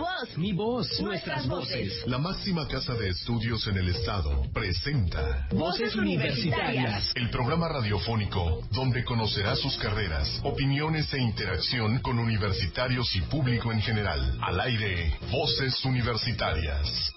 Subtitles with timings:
[0.00, 0.38] voz.
[0.38, 1.00] Mi voz.
[1.00, 2.06] Nuestras voces.
[2.06, 7.12] La máxima casa de estudios en el estado presenta Voces Universitarias.
[7.14, 13.82] El programa radiofónico donde conocerá sus carreras, opiniones e interacción con universitarios y público en
[13.82, 14.38] general.
[14.42, 17.12] Al aire, Voces Universitarias.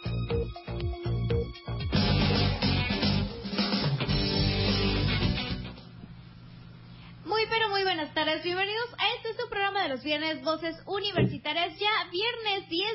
[7.25, 10.91] Muy pero muy buenas tardes, bienvenidos a este su programa de los viernes Voces Universitarias,
[10.93, 11.32] ya viernes 10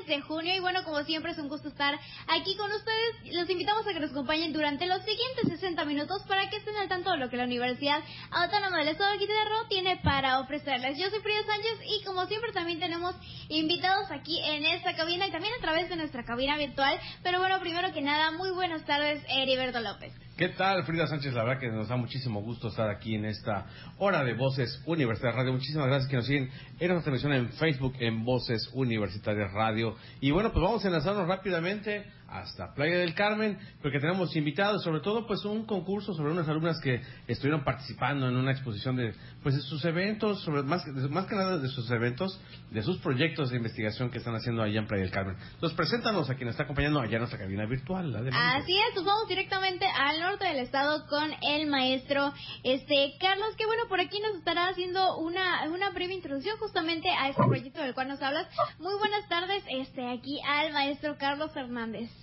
[0.09, 3.87] de junio y bueno, como siempre es un gusto estar aquí con ustedes, los invitamos
[3.87, 7.19] a que nos acompañen durante los siguientes 60 minutos para que estén al tanto de
[7.19, 9.39] lo que la Universidad Autónoma del Estado de Quintana
[9.69, 10.99] tiene para ofrecerles.
[10.99, 13.15] Yo soy Frida Sánchez y como siempre también tenemos
[13.49, 17.61] invitados aquí en esta cabina y también a través de nuestra cabina virtual, pero bueno,
[17.61, 20.28] primero que nada, muy buenas tardes, Heriberto López.
[20.39, 21.35] ¿Qué tal, Frida Sánchez?
[21.35, 23.67] La verdad que nos da muchísimo gusto estar aquí en esta
[23.99, 25.53] hora de Voces Universitarias Radio.
[25.53, 29.97] Muchísimas gracias que nos siguen en nuestra transmisión en Facebook en Voces Universitarias Radio.
[30.21, 35.01] Y bueno, pues vamos a enlazarnos rápidamente hasta Playa del Carmen, porque tenemos invitados, sobre
[35.01, 39.55] todo pues un concurso sobre unas alumnas que estuvieron participando en una exposición de pues
[39.55, 42.39] de sus eventos, sobre más más que nada de sus eventos,
[42.71, 45.37] de sus proyectos de investigación que están haciendo allá en Playa del Carmen.
[45.55, 48.15] Entonces, preséntanos a quien está acompañando allá en nuestra cabina virtual.
[48.15, 48.39] Adelante.
[48.39, 53.65] Así es, pues vamos directamente al norte del estado con el maestro este Carlos, que
[53.67, 57.95] bueno, por aquí nos estará haciendo una, una breve introducción justamente a este proyecto del
[57.95, 58.49] cual nos hablas.
[58.79, 62.18] Muy buenas tardes, este aquí al maestro Carlos Hernández.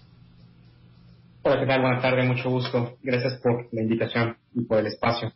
[1.48, 1.82] Hola, ¿qué tal?
[1.82, 2.98] Buenas tardes, mucho gusto.
[3.04, 5.32] Gracias por la invitación y por el espacio.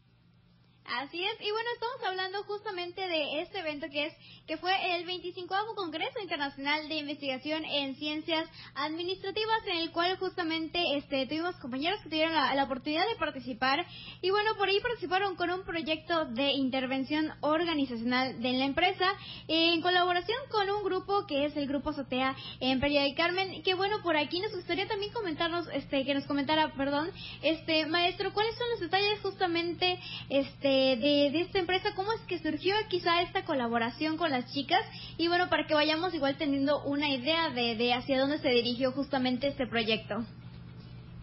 [0.92, 4.14] Así es, y bueno, estamos hablando justamente de este evento que es
[4.48, 10.98] que fue el 25 Congreso Internacional de Investigación en Ciencias Administrativas, en el cual justamente
[10.98, 13.86] este tuvimos compañeros que tuvieron la, oportunidad de participar
[14.24, 19.14] y bueno, por ahí participaron con un proyecto de intervención organizacional de la empresa
[19.48, 23.76] en colaboración con un grupo que es el grupo Sotea en Playa del Carmen, que
[23.76, 27.12] bueno, por aquí nos gustaría también comentarnos este que nos comentara, perdón,
[27.44, 30.00] este maestro, ¿cuáles son los detalles justamente
[30.30, 34.82] este de, de, esta empresa, cómo es que surgió quizá esta colaboración con las chicas
[35.18, 38.92] y bueno, para que vayamos igual teniendo una idea de, de hacia dónde se dirigió
[38.92, 40.26] justamente este proyecto.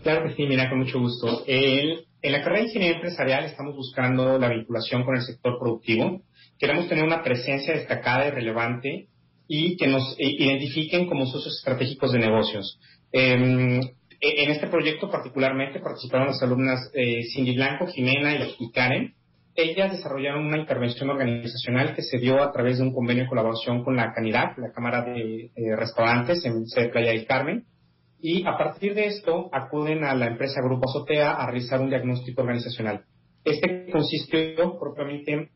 [0.02, 1.44] Claro que sí, mira, con mucho gusto.
[1.46, 6.22] El, en la carrera de ingeniería empresarial estamos buscando la vinculación con el sector productivo.
[6.58, 9.08] Queremos tener una presencia destacada y relevante
[9.48, 12.78] y que nos identifiquen como socios estratégicos de negocios.
[13.12, 13.80] Eh,
[14.20, 19.14] en este proyecto particularmente participaron las alumnas eh, Cindy Blanco, Jimena y, y Karen,
[19.56, 23.82] ellas desarrollaron una intervención organizacional que se dio a través de un convenio de colaboración
[23.84, 27.64] con la Canirac, la Cámara de eh, Restaurantes en Playa del Carmen,
[28.20, 32.42] y a partir de esto acuden a la empresa Grupo Azotea a realizar un diagnóstico
[32.42, 33.04] organizacional.
[33.44, 35.50] Este consistió propiamente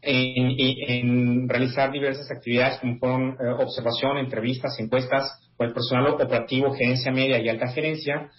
[0.00, 6.72] en, en realizar diversas actividades como fueron eh, observación, entrevistas, encuestas con el personal operativo,
[6.72, 8.30] gerencia media y alta gerencia,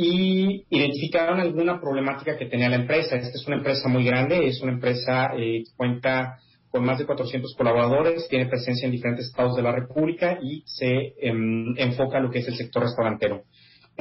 [0.00, 3.16] y identificaron alguna problemática que tenía la empresa.
[3.16, 6.38] Esta es una empresa muy grande, es una empresa eh, que cuenta
[6.70, 10.86] con más de 400 colaboradores, tiene presencia en diferentes estados de la República y se
[10.86, 11.32] eh,
[11.78, 13.42] enfoca en lo que es el sector restaurantero.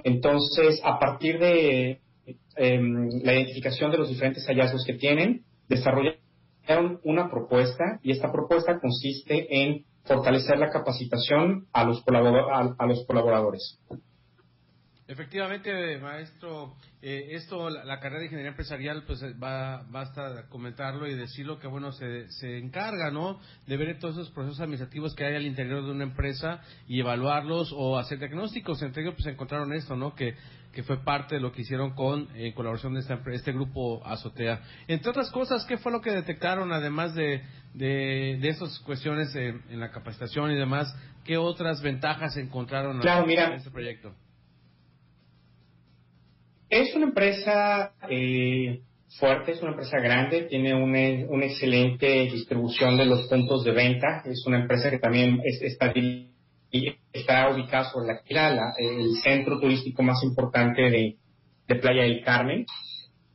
[0.04, 2.00] Entonces, a partir de
[2.58, 2.80] eh,
[3.24, 9.48] la identificación de los diferentes hallazgos que tienen, desarrollaron una propuesta y esta propuesta consiste
[9.64, 13.80] en fortalecer la capacitación a a, a los colaboradores.
[15.10, 21.16] Efectivamente, maestro, eh, esto, la, la, carrera de ingeniería empresarial, pues va, basta comentarlo y
[21.16, 23.40] decirlo que, bueno, se, se encarga, ¿no?
[23.68, 26.60] De ver todos esos procesos administrativos que hay al interior de una empresa
[26.90, 28.82] y evaluarlos o hacer diagnósticos.
[28.82, 30.14] Entre ellos, pues encontraron esto, ¿no?
[30.14, 30.36] Que,
[30.74, 34.62] que fue parte de lo que hicieron con en colaboración de esta, este grupo Azotea.
[34.90, 39.64] Entre otras cosas, ¿qué fue lo que detectaron, además de, de, de estas cuestiones en,
[39.70, 40.94] en, la capacitación y demás?
[41.24, 44.14] ¿Qué otras ventajas encontraron claro, en mira, este proyecto?
[46.70, 48.82] Es una empresa eh,
[49.20, 54.22] fuerte, es una empresa grande, tiene una, una, excelente distribución de los puntos de venta,
[54.26, 60.22] es una empresa que también es, está, ubicada sobre la, la, el centro turístico más
[60.24, 61.16] importante de,
[61.68, 62.66] de, Playa del Carmen.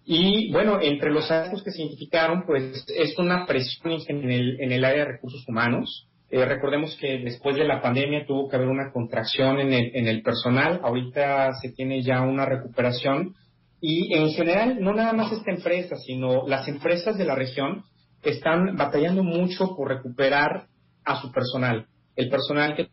[0.05, 4.73] Y bueno, entre los hallazgos que se identificaron, pues es una presión en el, en
[4.73, 6.09] el área de recursos humanos.
[6.33, 9.75] Eh, recordemos que después de la pandemia tuvo que haber una contracción en
[10.09, 13.35] el, personal, ahorita se tiene ya una recuperación.
[13.83, 17.85] Y en general no nada más esta empresa, sino las empresas de la región
[18.23, 20.69] están batallando mucho por recuperar
[21.05, 21.87] a su personal.
[22.17, 22.89] El personal que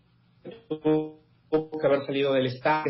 [0.68, 2.84] tuvo que haber salido del Estado,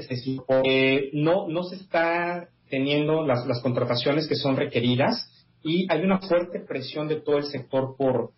[0.63, 5.29] eh, no, no se está teniendo las, las contrataciones que son requeridas.
[5.61, 8.31] Y hay una fuerte presión de todo el sector por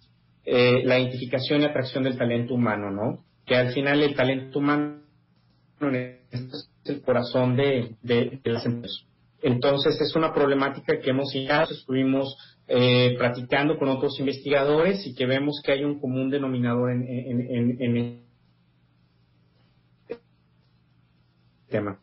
[0.45, 3.23] eh, la identificación y atracción del talento humano, ¿no?
[3.45, 5.01] que al final el talento humano
[6.31, 7.95] es el corazón de,
[8.43, 9.05] las empresas.
[9.41, 15.25] Entonces es una problemática que hemos iniciado, estuvimos eh, platicando con otros investigadores y que
[15.25, 18.21] vemos que hay un común denominador en, en, en, en el
[21.69, 21.99] tema.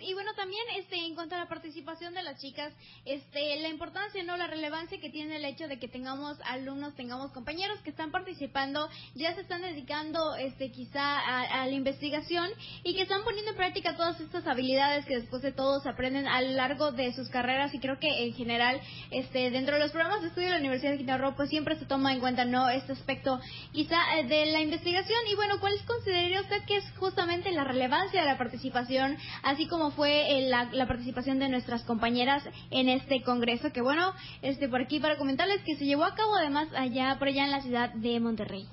[0.00, 2.72] Y bueno, también este en cuanto a la participación de las chicas,
[3.04, 7.32] este la importancia, no la relevancia que tiene el hecho de que tengamos alumnos, tengamos
[7.32, 12.48] compañeros que están participando, ya se están dedicando este quizá a, la investigación
[12.84, 16.28] y que están poniendo en práctica todas estas habilidades que después de todo se aprenden
[16.28, 17.74] a lo largo de sus carreras.
[17.74, 18.80] Y creo que en general
[19.10, 21.76] este dentro de los programas de estudio de la Universidad de Quintana Roo pues siempre
[21.80, 23.40] se toma en cuenta no este aspecto
[23.72, 25.18] quizá eh, de la investigación.
[25.32, 29.90] Y bueno, ¿cuál consideraría usted que es justamente la relevancia de la participación así como
[29.90, 34.12] fue eh, la, participación de nuestras compañeras en este congreso, que bueno,
[34.42, 37.50] este por aquí para comentarles que se llevó a cabo además allá por allá en
[37.50, 38.66] la ciudad de Monterrey.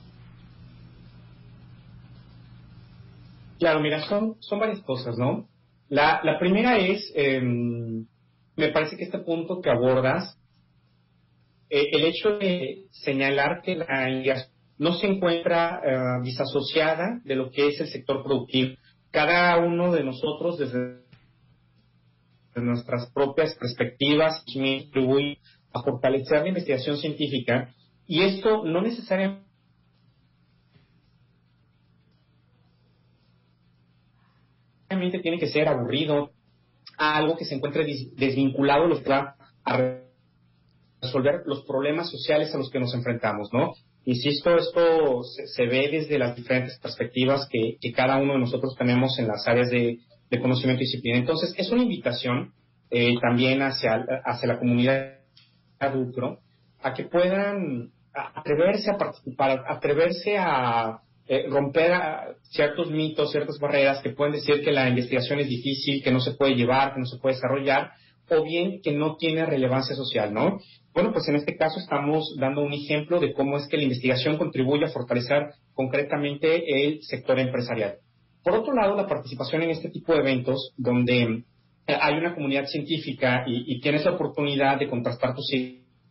[3.59, 5.47] Claro, mira, son, son varias cosas, ¿no?
[5.87, 8.07] La, la primera es, em,
[8.55, 10.37] me parece que este punto que abordas,
[11.69, 13.85] eh, el hecho de señalar que la
[14.81, 18.75] no se encuentra uh, disasociada de lo que es el sector productivo
[19.11, 21.01] cada uno de nosotros desde
[22.55, 25.39] nuestras propias perspectivas contribuye
[25.73, 27.73] a fortalecer la investigación científica
[28.07, 29.45] y esto no necesariamente
[35.21, 36.31] tiene que ser aburrido,
[36.97, 37.85] algo que se encuentre
[38.15, 40.01] desvinculado lo que va a
[41.01, 43.73] resolver los problemas sociales a los que nos enfrentamos, ¿no?
[44.05, 49.27] Insisto, esto se, ve desde las diferentes perspectivas que, cada uno de nosotros tenemos en
[49.27, 49.99] las áreas de,
[50.41, 51.17] conocimiento y disciplina.
[51.17, 52.53] Entonces, es una invitación
[52.89, 55.19] eh, también hacia, hacia la comunidad
[55.79, 56.39] adulto
[56.81, 61.91] a que puedan atreverse a participar, atreverse a eh, romper
[62.43, 66.31] ciertos mitos, ciertas barreras que pueden decir que la investigación es difícil, que no se
[66.31, 67.91] puede llevar, que no se puede desarrollar,
[68.31, 70.59] o bien que no tiene relevancia social, ¿no?
[70.93, 74.37] Bueno, pues en este caso estamos dando un ejemplo de cómo es que la investigación
[74.37, 77.95] contribuye a fortalecer concretamente el sector empresarial.
[78.43, 81.43] Por otro lado, la participación en este tipo de eventos, donde
[81.87, 85.51] eh, hay una comunidad científica y, tienes la oportunidad de contrastar tus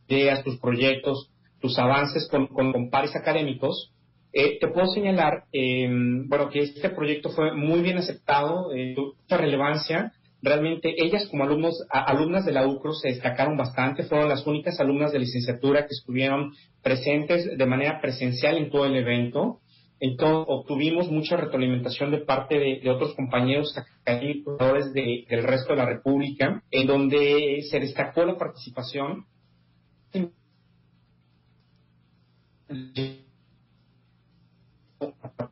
[0.08, 1.30] ideas, tus proyectos,
[1.60, 3.92] tus avances con, pares académicos,
[4.32, 9.36] eh, te puedo señalar, em, bueno, que este proyecto fue muy bien aceptado, eh, mucha
[9.36, 14.80] relevancia, realmente ellas como alumnos, alumnas de la UCRO se destacaron bastante, fueron las únicas
[14.80, 16.52] alumnas de licenciatura que estuvieron
[16.82, 19.60] presentes de manera presencial en todo el evento.
[19.98, 26.62] Entonces obtuvimos mucha retroalimentación de parte de, otros compañeros académicos del resto de la República,
[26.70, 29.26] en donde se destacó la participación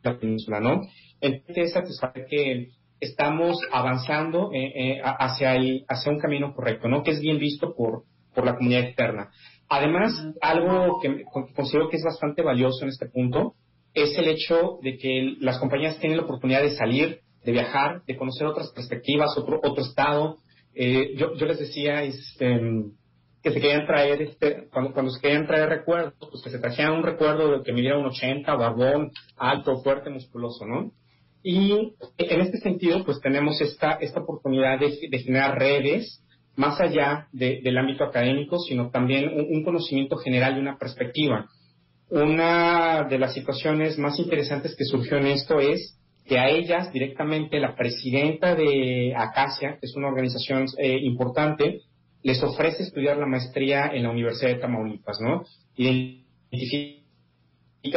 [0.03, 0.83] la península, ¿no?
[1.21, 2.71] Entonces, satisfacer que
[3.01, 5.53] estamos avanzando eh, eh, hacia,
[5.89, 7.03] hacia un camino correcto, ¿no?
[7.03, 8.05] Que es bien visto por,
[8.35, 9.31] por la comunidad externa.
[9.69, 11.25] Además, algo que
[11.55, 13.55] considero que es bastante valioso en este punto
[13.95, 18.17] es el hecho de que las compañías tienen la oportunidad de salir, de viajar, de
[18.17, 20.39] conocer otras perspectivas, otro, otro estado.
[20.75, 22.61] Eh, yo, yo les decía este,
[23.43, 26.95] que se querían traer, este, cuando, cuando se querían traer recuerdos, pues que se trajeran
[26.95, 30.93] un recuerdo de que midiera un 80, barbón, alto, fuerte, musculoso, ¿no?
[31.51, 36.23] Y en este sentido, pues tenemos esta, esta oportunidad de, generar redes
[36.57, 41.47] más allá del ámbito académico, sino también un, conocimiento general y una perspectiva.
[42.11, 47.59] Una de las situaciones más interesantes que surgió en esto es que a ellas directamente
[47.61, 51.81] la presidenta de Acacia, que es una organización eh, importante,
[52.23, 55.45] les ofrece estudiar la maestría en la Universidad de Tamaulipas, ¿no?
[55.77, 56.99] Identifica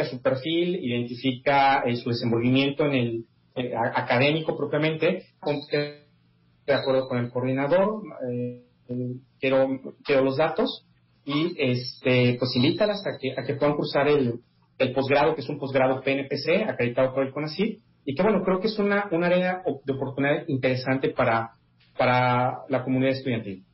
[0.08, 5.26] su perfil, identifica eh, su desenvolvimiento en el, eh, académico propiamente,
[6.66, 8.64] de acuerdo con el coordinador, eh,
[9.40, 9.68] quiero,
[10.04, 10.86] quiero los datos
[11.24, 14.40] y este, pues invítalas a que, a que puedan cursar el,
[14.78, 18.60] el posgrado, que es un posgrado PNPC, acreditado por el CONACYT, y que bueno, creo
[18.60, 21.52] que es una, una área de oportunidad interesante para,
[21.96, 23.64] para la comunidad estudiantil.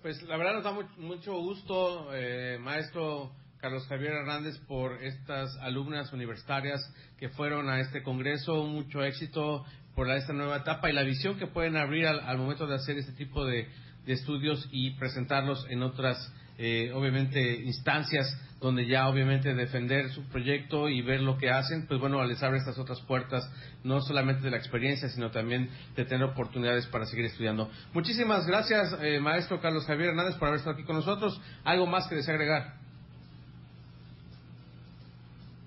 [0.00, 6.12] Pues la verdad nos da mucho gusto, eh, maestro Carlos Javier Hernández, por estas alumnas
[6.12, 6.80] universitarias
[7.18, 8.64] que fueron a este congreso.
[8.64, 12.74] Mucho éxito por esta nueva etapa y la visión que pueden abrir al, momento de
[12.74, 13.68] hacer este tipo de,
[14.06, 18.26] estudios y presentarlos en otras, eh, obviamente, instancias
[18.60, 22.58] donde ya, obviamente, defender su proyecto y ver lo que hacen, pues bueno, les abre
[22.58, 23.50] estas otras puertas,
[23.84, 27.70] no solamente de la experiencia, sino también de tener oportunidades para seguir estudiando.
[27.92, 31.40] Muchísimas gracias, eh, maestro Carlos Javier Hernández, por haber estado aquí con nosotros.
[31.64, 32.85] ¿Algo más que desagregar?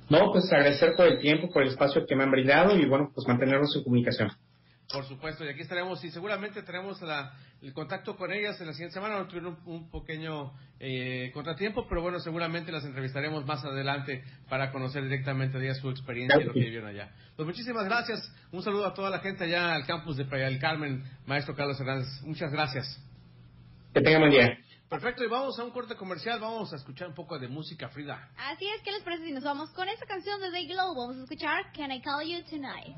[0.10, 3.12] No, pues agradecer por el tiempo, por el espacio que me han brindado y bueno,
[3.14, 4.32] pues mantenernos en comunicación.
[4.92, 7.00] Por supuesto, y aquí estaremos y seguramente tenemos
[7.62, 9.20] el contacto con ellas en la siguiente semana.
[9.20, 15.04] No tuvieron un, pequeño eh, contratiempo, pero bueno, seguramente las entrevistaremos más adelante para conocer
[15.04, 17.12] directamente de ellas su experiencia y lo que vivieron allá.
[17.36, 18.34] Pues muchísimas gracias.
[18.52, 21.80] Un saludo a toda la gente allá al campus de Playa del Carmen, maestro Carlos
[21.80, 22.08] Hernández.
[22.24, 23.00] Muchas gracias.
[23.94, 24.58] Que tengan buen día.
[24.90, 28.28] Perfecto, y vamos a un corte comercial, vamos a escuchar un poco de música, Frida.
[28.36, 30.96] Así es, ¿qué les parece si nos vamos con esta canción de The Glow?
[30.96, 32.98] Vamos a escuchar Can I Call You Tonight.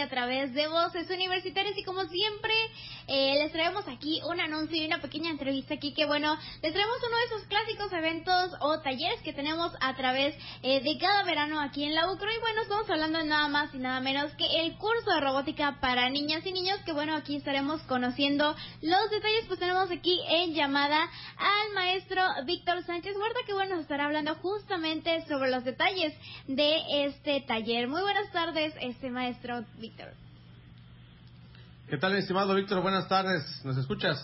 [0.00, 2.52] A través de Voces Universitarias y como siempre
[3.06, 6.96] eh, les traemos aquí un anuncio y una pequeña entrevista aquí que bueno, les traemos
[7.06, 11.60] uno de esos clásicos eventos o talleres que tenemos a través eh, de cada verano
[11.60, 14.44] aquí en la UCRO y bueno, estamos hablando de nada más y nada menos que
[14.60, 19.44] el curso de robótica para niñas y niños que bueno, aquí estaremos conociendo los detalles,
[19.46, 24.34] pues tenemos aquí en llamada al maestro Víctor Sánchez Huerta que bueno, nos estará hablando
[24.36, 26.12] justamente sobre los detalles
[26.46, 27.88] de este taller.
[27.88, 30.25] Muy buenas tardes, este maestro Víctor.
[31.88, 32.82] ¿Qué tal, estimado Víctor?
[32.82, 33.64] Buenas tardes.
[33.64, 34.18] ¿Nos escuchas?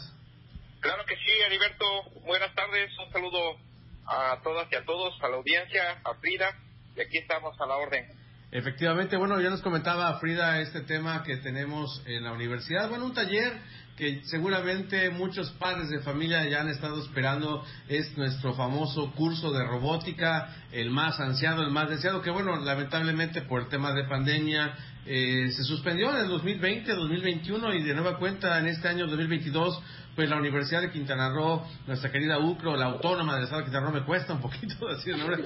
[0.81, 1.85] Claro que sí, Heriberto.
[2.27, 2.91] Buenas tardes.
[2.99, 3.57] Un saludo
[4.05, 6.59] a todas y a todos, a la audiencia, a Frida.
[6.97, 8.05] Y aquí estamos a la orden.
[8.51, 12.89] Efectivamente, bueno, ya nos comentaba Frida este tema que tenemos en la universidad.
[12.89, 13.53] Bueno, un taller
[13.97, 19.65] que seguramente muchos padres de familia ya han estado esperando es nuestro famoso curso de
[19.65, 24.75] robótica, el más ansiado, el más deseado, que bueno, lamentablemente por el tema de pandemia
[25.05, 29.83] eh, se suspendió en el 2020, 2021 y de nueva cuenta en este año 2022,
[30.15, 33.87] pues la Universidad de Quintana Roo, nuestra querida UCRO, la autónoma del estado de Quintana
[33.87, 35.43] Roo, me cuesta un poquito decir el nombre,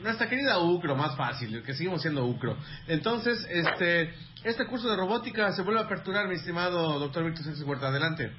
[0.00, 2.56] nuestra, querida UCRO, más fácil, que seguimos siendo UCRO.
[2.86, 7.64] Entonces, este, este curso de robótica se vuelve a aperturar, mi estimado doctor Víctor Sánchez
[7.64, 8.30] Huerta, adelante.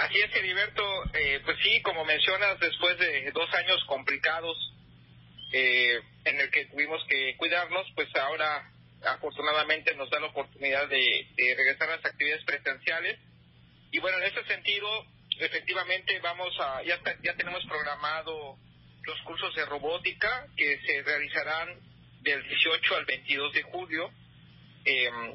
[0.00, 0.82] Así es, Heriberto.
[1.14, 4.56] Eh, pues sí, como mencionas, después de dos años complicados
[5.52, 8.70] eh, en el que tuvimos que cuidarnos, pues ahora
[9.04, 11.26] afortunadamente nos da la oportunidad de,
[11.56, 13.18] regresar a las actividades presenciales.
[13.90, 14.88] Y bueno, en ese sentido,
[15.38, 18.58] efectivamente vamos a, ya, ya tenemos programado
[19.04, 21.80] los cursos de robótica que se realizarán
[22.20, 24.10] del 18 al 22 de julio
[24.84, 25.34] em,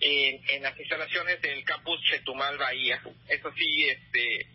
[0.00, 3.02] en, en, las instalaciones del campus Chetumal Bahía.
[3.28, 4.46] Eso sí, este,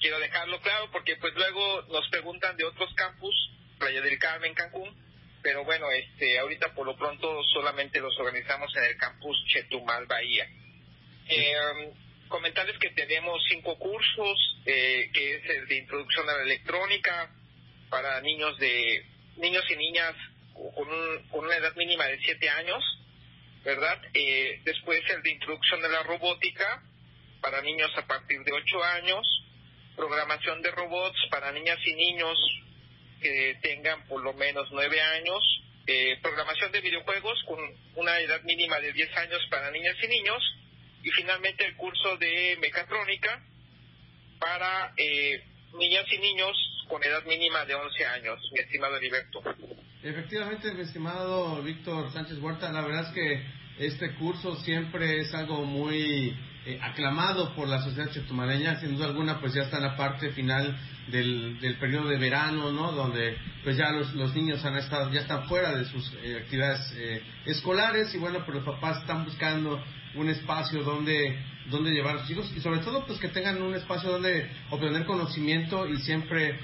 [0.00, 3.34] quiero dejarlo claro porque pues luego nos preguntan de otros campus,
[3.78, 5.01] Playa del Carmen, Cancún,
[5.42, 10.48] pero bueno, este, ahorita por lo pronto solamente los organizamos en el campus Chetumal Bahía.
[11.28, 11.92] Eh,
[12.28, 17.30] comentarles que tenemos cinco cursos, eh, que es el de introducción a la electrónica
[17.90, 19.04] para niños de
[19.36, 20.14] niños y niñas
[20.52, 22.82] con, con una edad mínima de siete años,
[23.64, 24.00] ¿verdad?
[24.14, 26.82] Eh, después el de introducción a la robótica
[27.40, 29.26] para niños a partir de ocho años,
[29.96, 32.38] programación de robots para niñas y niños
[33.22, 35.42] que tengan por lo menos nueve años,
[35.86, 37.58] eh, programación de videojuegos con
[37.94, 40.42] una edad mínima de 10 años para niñas y niños,
[41.02, 43.42] y finalmente el curso de mecatrónica
[44.38, 45.42] para eh,
[45.78, 46.56] niñas y niños
[46.88, 49.42] con edad mínima de 11 años, mi estimado Heriberto.
[50.02, 55.64] Efectivamente, mi estimado Víctor Sánchez Huerta, la verdad es que este curso siempre es algo
[55.64, 59.96] muy eh, aclamado por la sociedad chetumaleña, sin duda alguna, pues ya está en la
[59.96, 60.78] parte final
[61.08, 62.92] del, del periodo de verano, ¿no?
[62.92, 66.94] Donde pues ya los, los niños han estado, ya están fuera de sus eh, actividades
[66.96, 69.82] eh, escolares y bueno, pues los papás están buscando
[70.14, 73.74] un espacio donde donde llevar a sus hijos y sobre todo pues que tengan un
[73.74, 76.58] espacio donde obtener conocimiento y siempre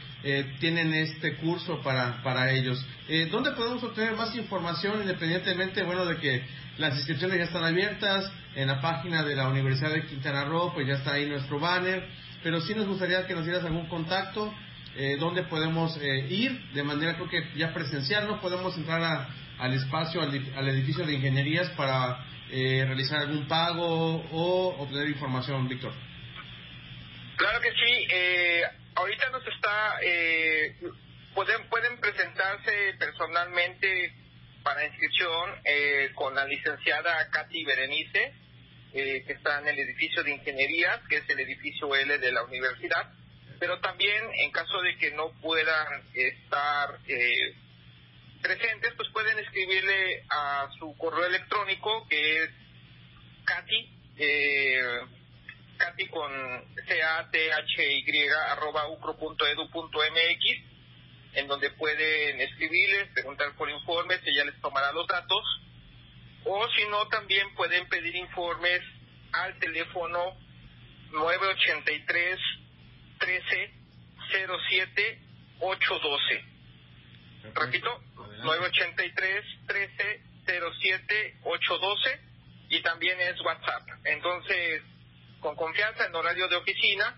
[0.58, 2.84] tienen este curso para, para ellos.
[3.08, 6.42] Eh, ¿Dónde podemos obtener más información independientemente, bueno, de que
[6.78, 8.30] las inscripciones ya están abiertas.
[8.54, 12.08] En la página de la Universidad de Quintana Roo, pues ya está ahí nuestro banner,
[12.42, 14.52] pero sí nos gustaría que nos dieras algún contacto,
[14.96, 16.72] eh, dónde podemos eh, ir.
[16.72, 21.68] De manera creo que ya presencial, no podemos entrar al espacio, al, edificio de ingenierías
[21.70, 25.92] para eh, realizar algún pago o obtener información, Víctor.
[27.36, 28.62] Claro que sí, eh,
[28.96, 29.94] ahorita nos está,
[31.34, 34.27] pueden, pueden presentarse personalmente
[34.68, 38.34] para inscripción eh, con la licenciada Katy Berenice,
[38.92, 42.42] eh, que está en el edificio de ingeniería, que es el edificio L de la
[42.42, 43.10] universidad,
[43.58, 47.54] pero también en caso de que no puedan estar eh,
[48.42, 52.50] presentes, pues pueden escribirle a su correo electrónico que es
[53.46, 54.82] Katy, eh,
[55.78, 56.30] Katy con
[56.86, 60.67] C-A-T-H-Y arroba ucro.edu.mx
[61.34, 65.44] en donde pueden escribirles, preguntar por informes, ella les tomará los datos,
[66.44, 68.80] o si no, también pueden pedir informes
[69.32, 70.36] al teléfono
[71.12, 72.38] 983
[73.18, 73.72] 13
[74.30, 75.20] 07
[75.60, 76.44] 812.
[77.54, 78.02] Repito,
[78.42, 82.20] 983 13 07 812
[82.70, 83.82] y también es WhatsApp.
[84.04, 84.82] Entonces,
[85.40, 87.16] con confianza en horario de oficina,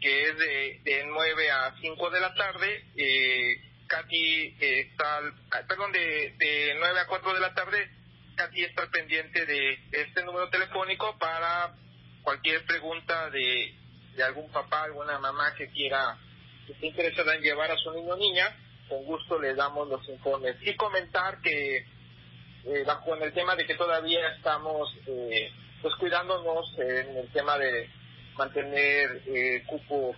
[0.00, 2.84] que es de, de 9 a 5 de la tarde.
[2.96, 7.90] Eh, Katy está, ah, perdón, de, de 9 a 4 de la tarde,
[8.36, 11.74] Katy está pendiente de este número telefónico para
[12.22, 13.74] cualquier pregunta de,
[14.14, 16.18] de algún papá, alguna mamá que quiera,
[16.66, 18.54] que esté interesada en llevar a su niño o niña,
[18.88, 20.56] con gusto le damos los informes.
[20.60, 26.78] Y comentar que, eh, bajo en el tema de que todavía estamos, eh, pues cuidándonos
[26.78, 27.88] en el tema de
[28.38, 30.16] mantener eh, cupos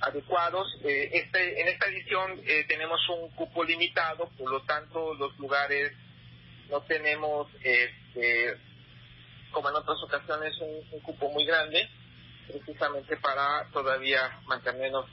[0.00, 0.66] adecuados.
[0.84, 5.92] Eh, este, en esta edición eh, tenemos un cupo limitado, por lo tanto los lugares
[6.70, 8.56] no tenemos, este,
[9.50, 11.88] como en otras ocasiones, un, cupo muy grande,
[12.48, 15.06] precisamente para todavía mantenernos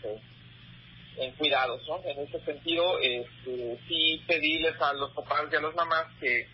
[1.18, 1.82] en cuidados.
[1.88, 2.02] ¿no?
[2.06, 6.48] En ese sentido, este, sí pedirles a los papás y a las mamás que,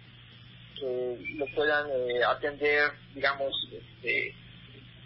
[0.76, 4.36] que lo puedan eh, atender, digamos, este,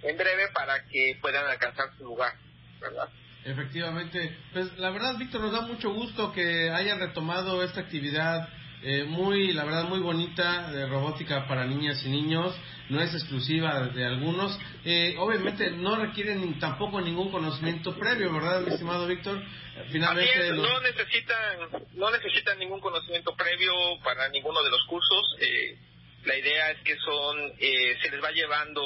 [0.03, 2.33] en breve para que puedan alcanzar su lugar,
[2.79, 3.09] ¿verdad?
[3.45, 8.47] Efectivamente, pues la verdad, Víctor, nos da mucho gusto que hayan retomado esta actividad
[8.81, 12.55] eh, muy, la verdad, muy bonita de robótica para niñas y niños.
[12.89, 14.59] No es exclusiva de algunos.
[14.83, 19.41] Eh, obviamente no requieren tampoco ningún conocimiento previo, ¿verdad, mi estimado Víctor?
[19.89, 25.35] Finalmente, no necesitan, no necesitan ningún conocimiento previo para ninguno de los cursos.
[25.39, 25.77] Eh,
[26.25, 28.81] La idea es que son, eh, se les va llevando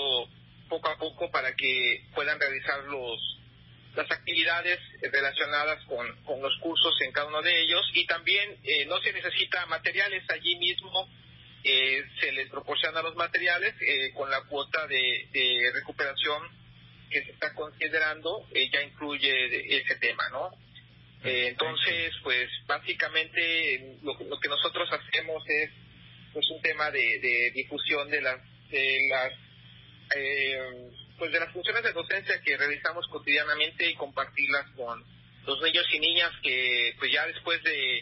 [0.67, 3.37] poco a poco para que puedan realizar los
[3.97, 7.81] las actividades relacionadas con, con los cursos en cada uno de ellos.
[7.93, 10.23] Y también eh, no se necesita materiales.
[10.29, 11.09] Allí mismo
[11.63, 16.43] eh, se les proporciona los materiales eh, con la cuota de, de, recuperación
[17.09, 20.51] que se está considerando ya incluye ese tema no
[21.23, 25.71] entonces pues básicamente lo, lo, que nosotros hacemos es
[26.33, 29.33] pues un tema de, de difusión de las de las
[30.15, 35.03] eh, pues de las funciones de docencia que realizamos cotidianamente y compartirlas con
[35.45, 37.99] los niños y niñas que pues ya después de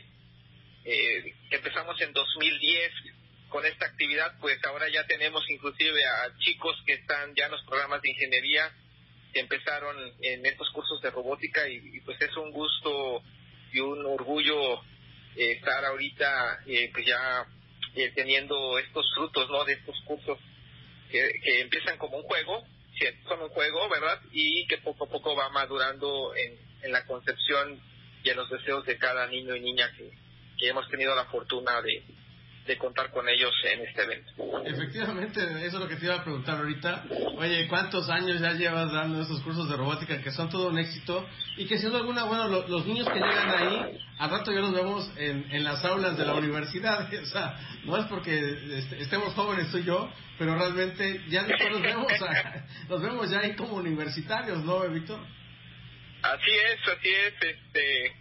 [0.86, 2.92] eh, que empezamos en 2010
[3.50, 7.64] con esta actividad pues ahora ya tenemos inclusive a chicos que están ya en los
[7.64, 8.72] programas de ingeniería
[9.34, 13.22] que empezaron en estos cursos de robótica y, pues es un gusto
[13.74, 14.82] y un orgullo
[15.36, 17.46] eh, estar ahorita eh, pues ya
[17.96, 20.40] eh, teniendo estos frutos no de estos cursos
[21.44, 22.64] que, empiezan como un juego
[23.28, 24.20] son un juego, ¿verdad?
[24.32, 27.82] Y que poco a poco va madurando en, la concepción
[28.24, 32.04] y en los deseos de cada niño y niña que hemos tenido la fortuna de,
[32.66, 34.32] de contar con ellos en este evento.
[34.66, 37.06] Efectivamente, eso es lo que te iba a preguntar ahorita.
[37.38, 41.28] Oye, ¿cuántos años ya llevas dando estos cursos de robótica que son todo un éxito?
[41.58, 45.12] Y que siendo alguna, bueno, los niños que llegan ahí, al rato ya los vemos
[45.18, 47.10] en, en las aulas de la universidad.
[47.26, 48.40] O sea, no es porque
[49.00, 52.12] estemos jóvenes tú y yo, pero realmente ya después los vemos,
[52.90, 55.20] los vemos ya ahí como universitarios, ¿no, Víctor?
[56.22, 57.34] Así es, así es.
[57.34, 58.16] Este,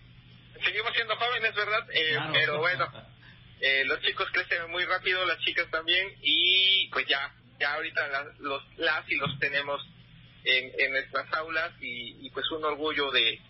[0.64, 1.87] seguimos siendo jóvenes, ¿verdad?
[1.92, 3.13] Eh, pero bueno
[3.66, 8.62] eh, los chicos crecen muy rápido, las chicas también, y pues ya, ya ahorita los,
[8.77, 9.81] las y los tenemos
[10.44, 13.40] en, en nuestras aulas y, pues un orgullo de,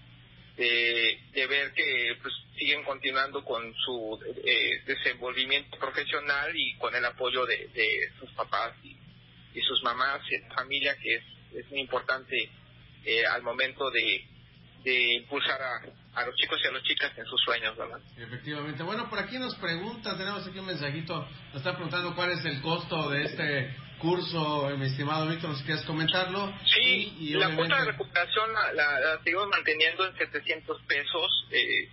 [0.57, 7.45] de, ver que pues siguen continuando con su eh, desenvolvimiento profesional y con el apoyo
[7.45, 7.69] de,
[8.21, 8.97] sus papás y,
[9.53, 11.25] y sus mamás y familia que es,
[11.57, 12.49] es muy importante
[13.05, 14.25] eh, al momento de,
[14.85, 18.01] de impulsar a, a los chicos y a las chicas en sus sueños, ¿verdad?
[18.17, 18.83] Efectivamente.
[18.83, 22.61] Bueno, por aquí nos pregunta, tenemos aquí un mensajito, nos está preguntando cuál es el
[22.61, 26.53] costo de este curso, mi estimado Víctor, ¿nos quieres comentarlo?
[26.67, 31.47] Sí, y, la cuota de recuperación la, seguimos manteniendo en 700 pesos.
[31.51, 31.89] Eh,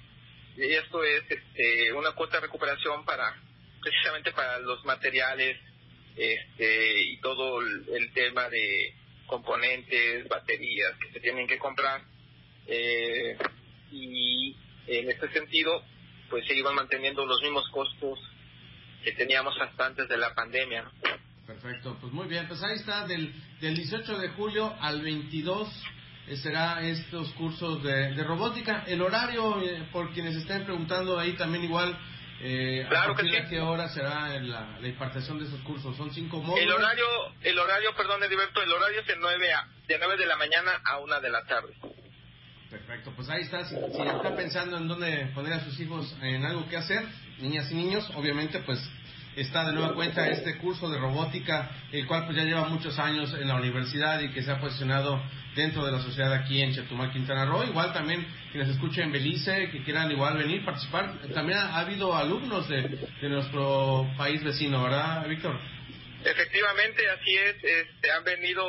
[0.58, 3.36] y esto es este, una cuota de recuperación para
[3.82, 5.58] precisamente para los materiales
[6.16, 8.94] este, y todo el tema de
[9.32, 12.02] componentes, baterías que se tienen que comprar
[12.68, 13.38] eh,
[13.92, 14.56] y
[14.88, 15.84] en este sentido
[16.30, 18.20] pues se iban manteniendo los mismos costos
[19.04, 20.90] que teníamos hasta antes de la pandemia.
[21.46, 25.68] Perfecto, pues muy bien, pues ahí está, del, del 18 de julio al 22
[26.28, 28.84] eh, será estos cursos de, de robótica.
[28.88, 31.98] El horario, eh, por quienes estén preguntando ahí también igual,
[32.40, 33.38] eh, claro que sí.
[33.50, 35.96] qué hora será la, la, impartición de esos cursos?
[35.98, 36.64] ¿Son cinco módulos?
[36.64, 37.06] El horario,
[37.42, 40.82] el horario, perdón, Ediberto, el horario es de 9, a, de 9 de la mañana
[40.86, 41.74] a 1 de la tarde.
[43.16, 43.66] Pues ahí está.
[43.66, 47.04] Si, está pensando en dónde poner a sus hijos en algo que hacer,
[47.40, 48.80] niñas y niños, obviamente, pues
[49.36, 53.34] está de nueva cuenta este curso de robótica, el cual pues ya lleva muchos años
[53.34, 55.24] en la universidad y que se ha posicionado
[55.56, 57.64] dentro de la sociedad aquí en Chetumal, Quintana Roo.
[57.64, 61.18] Igual también quienes escuchen en Belice, que quieran igual venir, participar.
[61.34, 65.58] También ha, habido alumnos de, de, nuestro país vecino, ¿verdad, Víctor?
[66.24, 67.56] Efectivamente, así es.
[67.64, 68.64] Este, han venido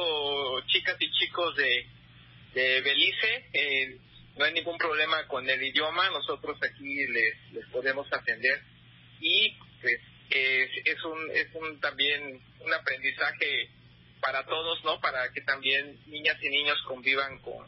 [0.66, 1.86] chicas y chicos de
[2.54, 3.44] de Belice.
[3.52, 3.98] Eh,
[4.36, 8.62] no hay ningún problema con el idioma, nosotros aquí les, les podemos atender.
[9.20, 13.68] Y pues es, un, es un también un aprendizaje
[14.20, 15.00] para todos, ¿no?
[15.00, 17.66] Para que también niñas y niños convivan con,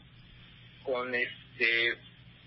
[0.83, 1.93] con este,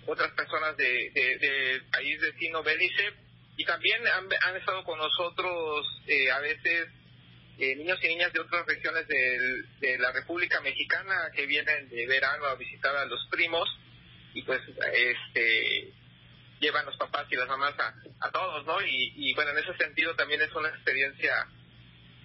[0.06, 3.12] otras personas de, de, país vecino Belice.
[3.56, 6.88] Y también han, han estado con nosotros eh, a veces
[7.58, 12.46] eh, niños y niñas de otras regiones de la República Mexicana que vienen de verano
[12.46, 13.68] a visitar a los primos
[14.34, 14.60] y pues
[14.92, 15.92] este
[16.60, 18.80] llevan los papás y las mamás a, a todos, ¿no?
[18.82, 21.46] Y, bueno, en ese sentido también es una experiencia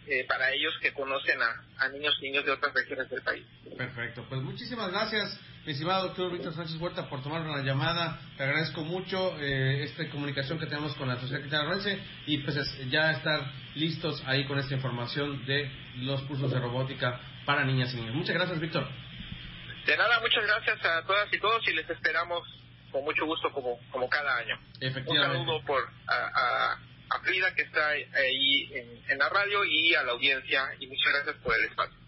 [0.07, 3.45] eh, para ellos que conocen a, a niños y niños de otras regiones del país.
[3.77, 8.19] Perfecto, pues muchísimas gracias mi estimado doctor Víctor Sánchez Huerta, por tomar una llamada.
[8.35, 12.57] Te agradezco mucho eh, esta comunicación que tenemos con la sociedad quintanarroense y pues
[12.89, 17.95] ya estar listos ahí con esta información de los cursos de robótica para niñas y
[17.95, 18.13] niños.
[18.13, 18.85] Muchas gracias, Víctor.
[19.85, 22.47] De nada, muchas gracias a todas y todos y les esperamos
[22.91, 24.57] con mucho gusto como, como cada año.
[24.81, 26.77] Un saludo por, a,
[27.09, 31.13] a, Frida que está ahí en, en la radio y a la audiencia y muchas
[31.13, 32.02] gracias por el espacio.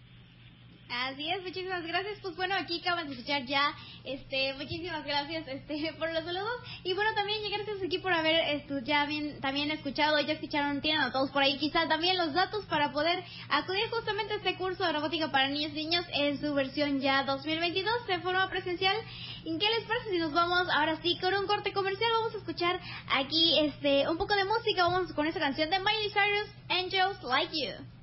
[0.87, 2.19] Así es, muchísimas gracias.
[2.21, 6.61] Pues bueno, aquí acaban de escuchar ya, este, muchísimas gracias, este, por los saludos.
[6.83, 11.01] Y bueno, también gracias aquí por haber esto, ya bien, también escuchado, ya escucharon, tienen
[11.01, 14.85] a todos por ahí quizás también los datos para poder acudir justamente a este curso
[14.85, 18.95] de robótica para niños y niños en su versión ya 2022 de forma presencial.
[19.43, 22.11] ¿Y qué les parece si nos vamos ahora sí con un corte comercial?
[22.19, 22.79] Vamos a escuchar
[23.11, 27.55] aquí este un poco de música, vamos con esa canción de Miley Cyrus, Angels Like
[27.59, 27.94] You.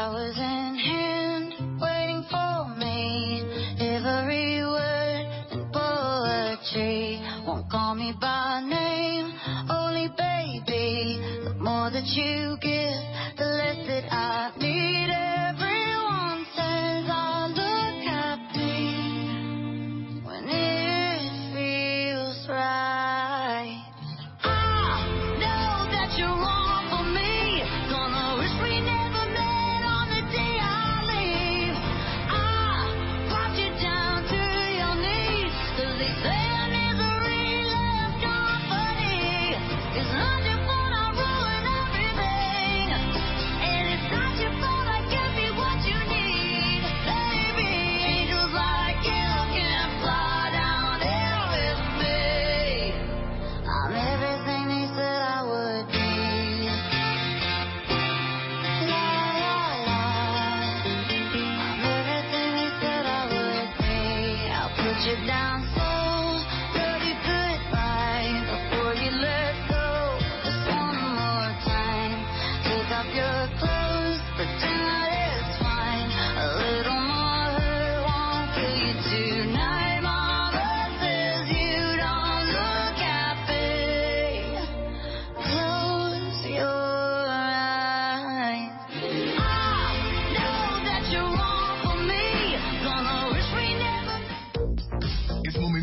[0.00, 3.44] flowers in hand, waiting for me.
[3.78, 9.30] Every word in poetry won't call me by name,
[9.68, 11.20] only baby.
[11.44, 13.09] The more that you give.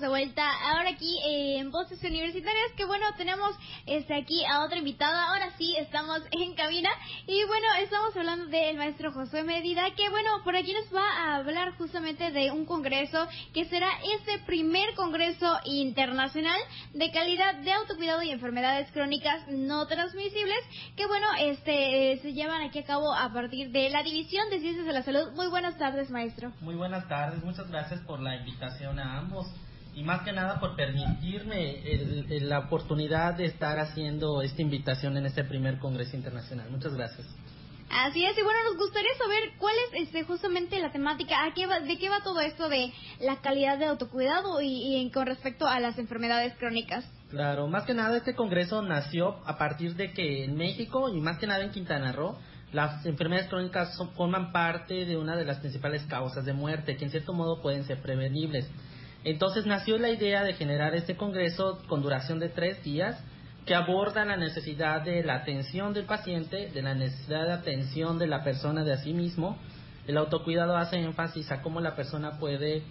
[0.00, 0.42] De vuelta.
[0.70, 3.54] Ahora aquí en Voces Universitarias, que bueno, tenemos
[3.86, 5.28] este aquí a otra invitada.
[5.28, 6.90] Ahora sí, estamos en cabina.
[7.26, 11.36] Y bueno, estamos hablando del maestro José Medida, que bueno, por aquí nos va a
[11.36, 16.58] hablar justamente de un congreso que será este primer congreso internacional
[16.92, 20.58] de calidad de autocuidado y enfermedades crónicas no transmisibles,
[20.96, 24.86] que bueno, este se llevan aquí a cabo a partir de la División de Ciencias
[24.86, 25.32] de la Salud.
[25.34, 26.52] Muy buenas tardes, maestro.
[26.60, 29.46] Muy buenas tardes, muchas gracias por la invitación a ambos
[29.94, 31.82] y más que nada por permitirme
[32.40, 36.70] la oportunidad de estar haciendo esta invitación en este primer Congreso Internacional.
[36.70, 37.26] Muchas gracias.
[37.90, 41.66] Así es, y bueno, nos gustaría saber cuál es este, justamente la temática, ¿a qué
[41.66, 45.78] de qué va todo esto de la calidad de autocuidado y, y, con respecto a
[45.78, 47.04] las enfermedades crónicas.
[47.30, 51.38] Claro, más que nada este congreso nació a partir de que en México y más
[51.38, 52.36] que nada en Quintana Roo
[52.72, 57.10] las enfermedades crónicas forman parte de una de las principales causas de muerte, que en
[57.12, 58.68] cierto modo pueden ser prevenibles.
[59.24, 63.18] Entonces nació la idea de generar este congreso con duración de tres días,
[63.64, 68.26] que aborda la necesidad de la atención del paciente, de la necesidad de atención de
[68.26, 69.56] la persona de a sí mismo.
[70.06, 72.82] El autocuidado hace énfasis a cómo la persona puede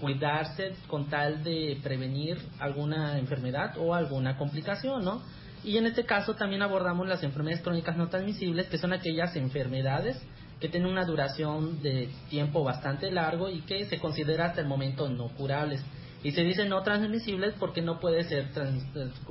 [0.00, 5.22] cuidarse con tal de prevenir alguna enfermedad o alguna complicación, ¿no?
[5.62, 10.20] Y en este caso también abordamos las enfermedades crónicas no transmisibles, que son aquellas enfermedades
[10.62, 15.08] que tienen una duración de tiempo bastante largo y que se considera hasta el momento
[15.08, 15.84] no curables.
[16.22, 18.46] Y se dice no transmisibles porque no puede ser,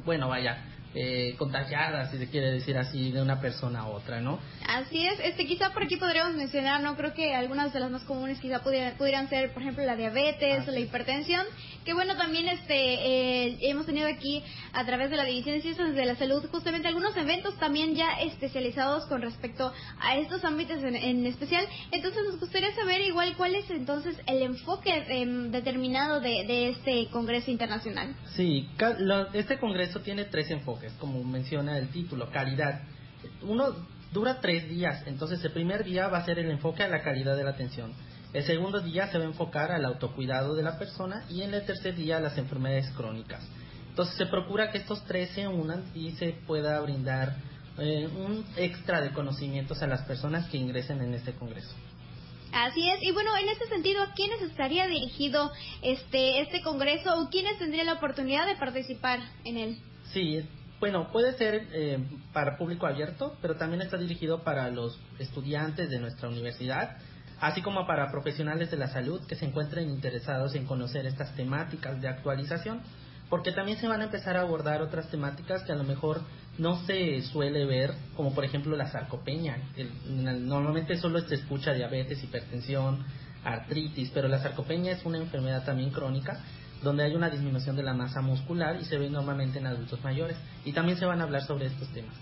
[0.04, 0.58] bueno, vaya,
[0.94, 4.40] eh, contagiada, si se quiere decir así, de una persona a otra, ¿no?
[4.68, 8.04] Así es, este quizá por aquí podríamos mencionar, no creo que algunas de las más
[8.04, 11.46] comunes quizá pudieran, pudieran ser, por ejemplo, la diabetes o la hipertensión,
[11.86, 15.96] que bueno, también este eh, hemos tenido aquí a través de la División de Ciencias
[15.96, 21.26] de la Salud justamente algunos eventos también ya especializados con respecto a estos ámbitos en,
[21.26, 21.66] especial.
[21.92, 27.08] Entonces nos gustaría saber igual cuál es entonces el enfoque em, determinado de, de, este
[27.10, 28.16] Congreso Internacional.
[28.36, 28.68] Sí,
[29.34, 32.82] este Congreso tiene tres enfoques, como menciona el título, calidad.
[33.42, 33.76] Uno
[34.12, 37.36] dura tres días, entonces el primer día va a ser el enfoque a la calidad
[37.36, 37.94] de la atención.
[38.34, 41.66] El segundo día se va a enfocar al autocuidado de la persona y en el
[41.66, 43.46] tercer día a las enfermedades crónicas.
[43.90, 47.36] Entonces se procura que estos tres se unan y se pueda brindar
[47.78, 51.74] eh, un extra de conocimientos a las personas que ingresen en este congreso.
[52.54, 57.30] Así es, y bueno, en ese sentido, ¿a quiénes estaría dirigido este, este congreso o
[57.30, 59.78] quiénes tendrían la oportunidad de participar en él?
[60.12, 60.46] Sí,
[60.82, 66.00] bueno, puede ser eh, para público abierto, pero también está dirigido para los estudiantes de
[66.00, 66.98] nuestra universidad
[67.42, 72.00] así como para profesionales de la salud que se encuentren interesados en conocer estas temáticas
[72.00, 72.82] de actualización,
[73.30, 76.22] porque también se van a empezar a abordar otras temáticas que a lo mejor
[76.60, 79.58] no se suele ver, como por ejemplo la sarcopenia.
[80.06, 83.04] normalmente solo se escucha diabetes, hipertensión,
[83.44, 86.40] artritis, pero la sarcopenia es una enfermedad también crónica
[86.84, 90.38] donde hay una disminución de la masa muscular y se ve normalmente en adultos mayores.
[90.66, 92.16] Y también se van a hablar sobre estos temas.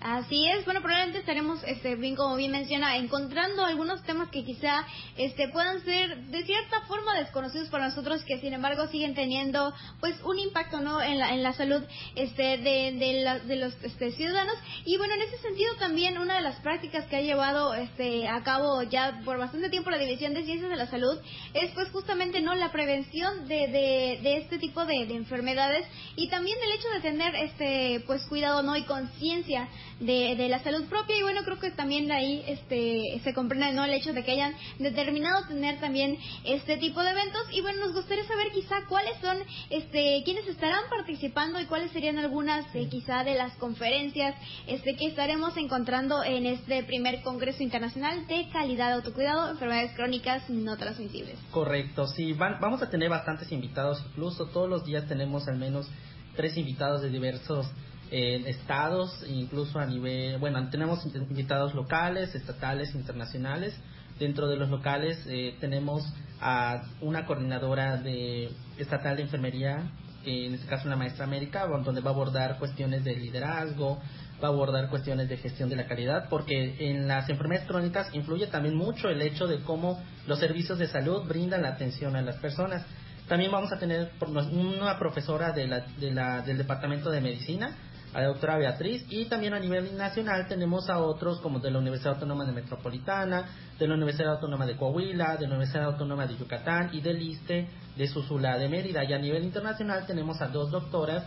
[0.00, 4.86] Así es, bueno, probablemente estaremos, este, bien como bien menciona, encontrando algunos temas que quizá,
[5.18, 10.18] este, puedan ser de cierta forma desconocidos para nosotros, que sin embargo siguen teniendo, pues,
[10.24, 11.02] un impacto, ¿no?
[11.02, 11.82] En la, en la salud,
[12.14, 14.54] este, de, de, de los, este, ciudadanos.
[14.86, 18.42] Y bueno, en ese sentido también una de las prácticas que ha llevado, este, a
[18.42, 21.18] cabo ya por bastante tiempo la División de Ciencias de la Salud
[21.52, 22.54] es, pues, justamente, ¿no?
[22.54, 25.86] La prevención de, de, de este tipo de, de enfermedades
[26.16, 28.74] y también el hecho de tener, este, pues, cuidado, ¿no?
[28.76, 29.68] Y conciencia
[30.00, 33.84] de, de, la salud propia y bueno creo que también ahí este se comprende no
[33.84, 37.42] el hecho de que hayan determinado tener también este tipo de eventos.
[37.52, 39.36] Y bueno nos gustaría saber quizá cuáles son
[39.68, 44.34] este quiénes estarán participando y cuáles serían algunas eh, quizá de las conferencias
[44.66, 50.48] este que estaremos encontrando en este primer congreso internacional de calidad de autocuidado enfermedades crónicas
[50.48, 51.38] no transmisibles.
[51.50, 55.88] Correcto sí van, vamos a tener bastantes invitados incluso todos los días tenemos al menos
[56.36, 57.66] tres invitados de diversos
[58.10, 63.74] en estados, incluso a nivel, bueno, tenemos invitados locales, estatales, internacionales.
[64.18, 66.02] Dentro de los locales eh, tenemos
[66.40, 69.92] a una coordinadora de estatal de enfermería,
[70.24, 74.00] en este caso una maestra médica, donde va a abordar cuestiones de liderazgo,
[74.42, 78.48] va a abordar cuestiones de gestión de la calidad, porque en las enfermedades crónicas influye
[78.48, 82.36] también mucho el hecho de cómo los servicios de salud brindan la atención a las
[82.36, 82.84] personas.
[83.28, 84.10] También vamos a tener
[84.52, 87.76] una profesora de la, de la, del Departamento de Medicina
[88.12, 91.78] a la doctora Beatriz y también a nivel nacional tenemos a otros como de la
[91.78, 93.44] Universidad Autónoma de Metropolitana,
[93.78, 97.68] de la Universidad Autónoma de Coahuila, de la Universidad Autónoma de Yucatán y del ISTE
[97.96, 99.04] de Susula de Mérida.
[99.04, 101.24] Y a nivel internacional tenemos a dos doctoras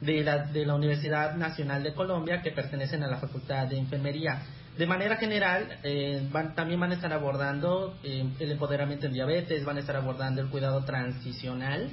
[0.00, 4.42] de la, de la Universidad Nacional de Colombia que pertenecen a la Facultad de Enfermería.
[4.76, 9.64] De manera general, eh, van, también van a estar abordando eh, el empoderamiento en diabetes,
[9.64, 11.90] van a estar abordando el cuidado transicional,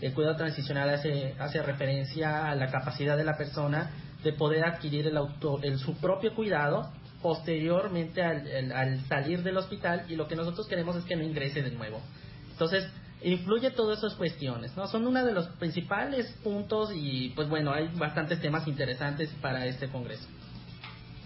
[0.00, 3.90] el cuidado transicional hace, hace referencia a la capacidad de la persona
[4.22, 6.90] de poder adquirir el auto, el, su propio cuidado
[7.22, 11.62] posteriormente al, al, salir del hospital y lo que nosotros queremos es que no ingrese
[11.62, 12.00] de nuevo.
[12.50, 12.86] Entonces,
[13.22, 14.86] influye todas esas cuestiones, ¿no?
[14.86, 19.88] Son uno de los principales puntos y pues bueno, hay bastantes temas interesantes para este
[19.88, 20.26] congreso.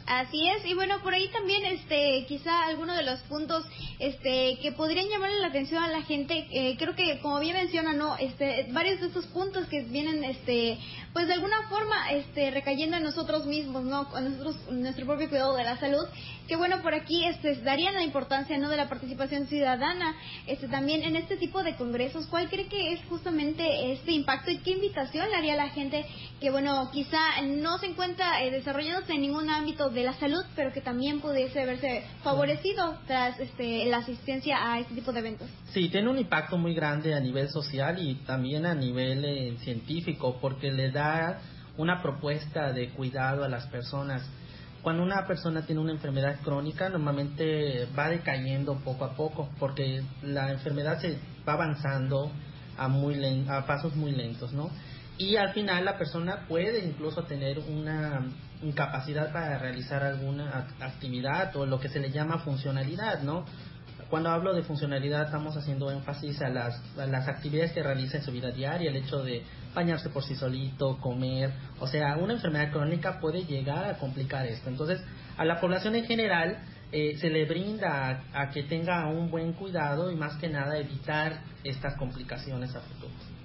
[0.08, 3.62] Así es, y bueno, por ahí también, este, quizá algunos de los puntos,
[3.98, 7.92] este, que podrían llamarle la atención a la gente, eh, creo que como bien menciona,
[7.92, 10.78] no, este, varios de estos puntos que vienen, este,
[11.12, 15.54] pues de alguna forma, este, recayendo en nosotros mismos, no, en nosotros, nuestro propio cuidado
[15.54, 16.06] de la salud,
[16.48, 21.02] que bueno, por aquí, este, darían la importancia, no, de la participación ciudadana, este, también
[21.02, 25.28] en este tipo de congresos, ¿cuál cree que es justamente este impacto y qué invitación
[25.28, 26.06] le haría a la gente
[26.40, 30.72] que bueno, quizá no se encuentra eh, desarrollándose en ningún ámbito de la salud, pero
[30.72, 35.48] que también pudiese verse favorecido tras este, la asistencia a este tipo de eventos.
[35.72, 40.38] Sí, tiene un impacto muy grande a nivel social y también a nivel eh, científico,
[40.40, 41.40] porque le da
[41.76, 44.22] una propuesta de cuidado a las personas.
[44.88, 50.50] Cuando una persona tiene una enfermedad crónica, normalmente va decayendo poco a poco, porque la
[50.50, 52.32] enfermedad se va avanzando
[52.78, 54.70] a, muy a pasos muy lentos, ¿no?
[55.18, 58.22] y al final la persona puede incluso tener una
[58.62, 63.44] incapacidad para realizar alguna actividad o lo que se le llama funcionalidad, ¿no?
[64.10, 68.22] Cuando hablo de funcionalidad estamos haciendo énfasis a las, a las actividades que realiza en
[68.22, 69.42] su vida diaria, el hecho de
[69.74, 74.68] bañarse por sí solito, comer, o sea, una enfermedad crónica puede llegar a complicar esto.
[74.68, 75.00] Entonces,
[75.36, 76.58] a la población en general
[76.90, 80.78] eh, se le brinda a, a que tenga un buen cuidado y más que nada
[80.78, 83.37] evitar estas complicaciones a futuro.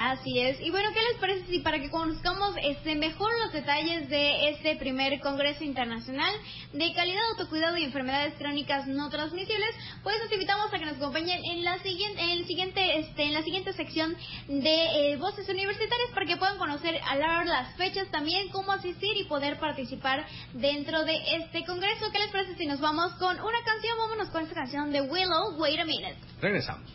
[0.00, 0.58] Así es.
[0.62, 4.76] Y bueno, ¿qué les parece si para que conozcamos este mejor los detalles de este
[4.76, 6.34] primer Congreso Internacional
[6.72, 11.44] de Calidad, Autocuidado y Enfermedades Crónicas No Transmisibles, pues los invitamos a que nos acompañen
[11.44, 14.16] en la siguiente, en el siguiente, este, en la siguiente sección
[14.48, 19.18] de eh, Voces Universitarias para que puedan conocer a la las fechas también, cómo asistir
[19.18, 20.24] y poder participar
[20.54, 22.10] dentro de este Congreso.
[22.10, 23.98] ¿Qué les parece si nos vamos con una canción?
[23.98, 26.16] Vámonos con esta canción de Willow, Wait a Minute.
[26.40, 26.90] Regresamos.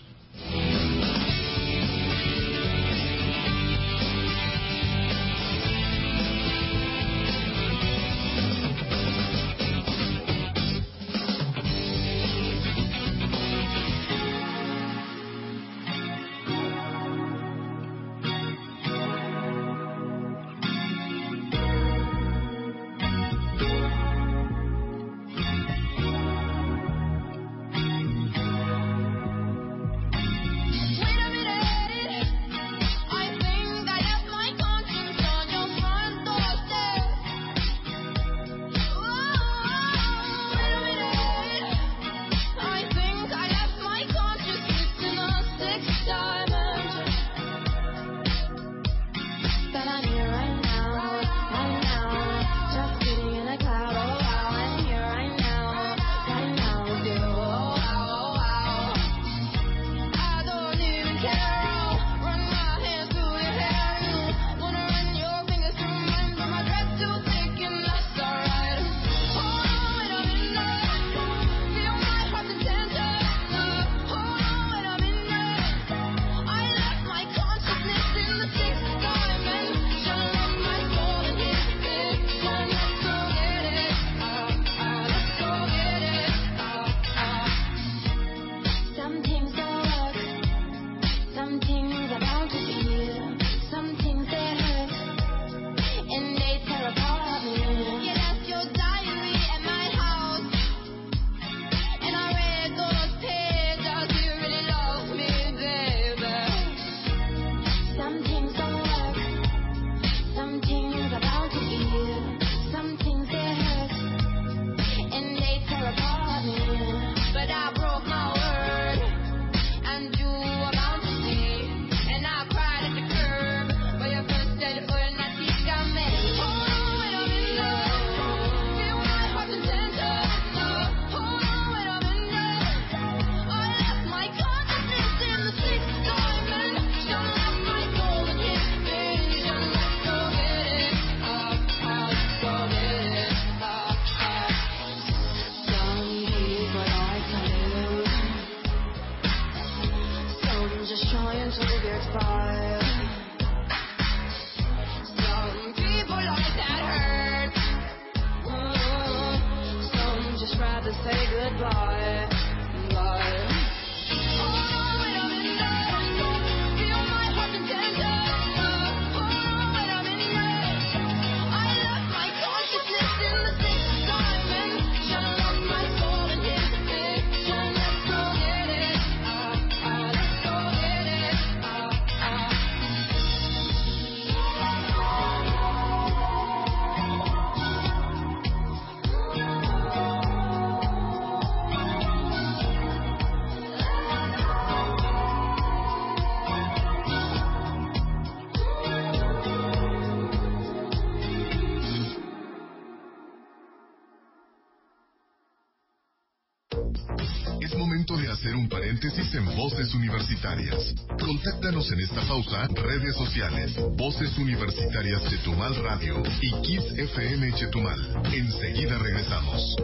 [207.75, 210.95] Es momento de hacer un paréntesis en Voces Universitarias.
[211.19, 217.99] Contáctanos en esta pausa, redes sociales, Voces Universitarias Chetumal Radio y Kiss FM Chetumal.
[218.31, 219.75] Enseguida regresamos.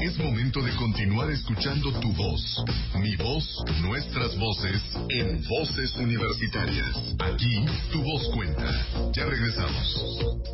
[0.00, 2.64] Es momento de continuar escuchando tu voz,
[2.98, 6.96] mi voz, nuestras voces, en Voces Universitarias.
[7.18, 9.12] Aquí, tu voz cuenta.
[9.12, 10.45] Ya regresamos.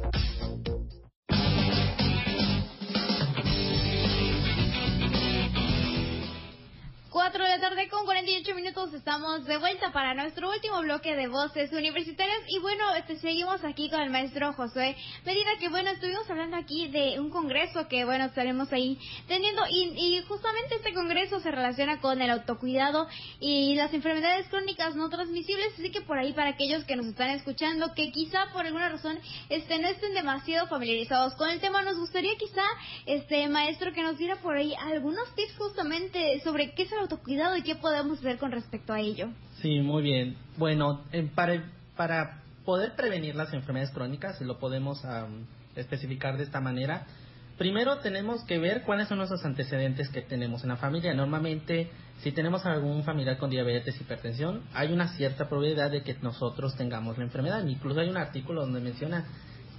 [9.90, 12.38] Para nuestro último bloque de voces universitarias.
[12.48, 16.88] Y bueno, este, seguimos aquí con el maestro José Medina que bueno, estuvimos hablando aquí
[16.88, 19.62] de un congreso que bueno, estaremos ahí teniendo.
[19.68, 23.08] Y, y justamente este congreso se relaciona con el autocuidado
[23.40, 27.30] y las enfermedades crónicas no transmisibles, así que por ahí para aquellos que nos están
[27.30, 29.18] escuchando que quizá por alguna razón
[29.48, 32.62] este no estén demasiado familiarizados con el tema, nos gustaría quizá
[33.06, 37.56] este maestro que nos diera por ahí algunos tips justamente sobre qué es el autocuidado
[37.56, 39.28] y qué podemos hacer con respecto a ello.
[39.62, 40.36] Sí, muy bien.
[40.56, 41.02] Bueno,
[41.36, 41.62] para,
[41.96, 45.00] para poder prevenir las enfermedades crónicas, lo podemos
[45.76, 47.06] especificar de esta manera,
[47.58, 51.14] primero tenemos que ver cuáles son nuestros antecedentes que tenemos en la familia.
[51.14, 51.90] Normalmente,
[52.22, 57.16] si tenemos algún familiar con diabetes, hipertensión, hay una cierta probabilidad de que nosotros tengamos
[57.18, 57.64] la enfermedad.
[57.64, 59.26] Incluso hay un artículo donde menciona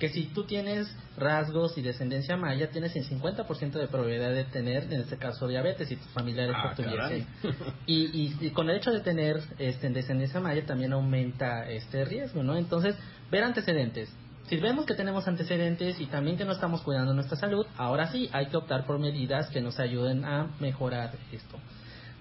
[0.04, 4.91] que si tú tienes rasgos y descendencia maya, tienes el 50% de probabilidad de tener,
[4.91, 7.26] en este caso, diabetes y tus familiares ah, tuviesen.
[7.86, 12.58] Y, y, con el hecho de tener este, descendencia maya también aumenta este riesgo, ¿no?
[12.58, 12.97] Entonces,
[13.32, 14.14] ver antecedentes.
[14.49, 18.30] Si vemos que tenemos antecedentes y también que no estamos cuidando nuestra salud, ahora sí
[18.34, 21.58] hay que optar por medidas que nos ayuden a mejorar esto.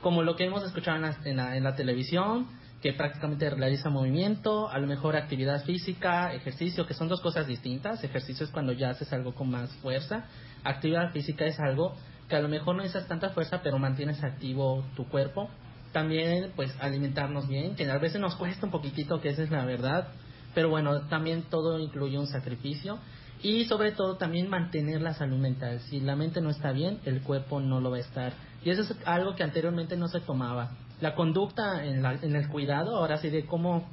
[0.00, 2.46] Como lo que hemos escuchado en la, en la, en la televisión,
[2.82, 8.02] que prácticamente realiza movimiento, a lo mejor actividad física, ejercicio, que son dos cosas distintas.
[8.02, 10.24] Ejercicio es cuando ya haces algo con más fuerza.
[10.64, 11.94] Actividad física es algo
[12.28, 15.48] que a lo mejor no necesitas tanta fuerza, pero mantienes activo tu cuerpo.
[15.92, 19.64] También, pues, alimentarnos bien, que a veces nos cuesta un poquitito, que esa es la
[19.64, 20.08] verdad.
[20.52, 22.98] Pero bueno, también todo incluye un sacrificio.
[23.44, 25.78] Y sobre todo también mantener la salud mental.
[25.88, 28.32] Si la mente no está bien, el cuerpo no lo va a estar.
[28.64, 30.72] Y eso es algo que anteriormente no se tomaba
[31.02, 33.88] la conducta en, en el cuidado, ahora sí de cómo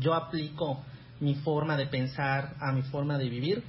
[0.00, 0.80] yo aplico
[1.20, 3.62] mi forma de pensar a mi forma de vivir,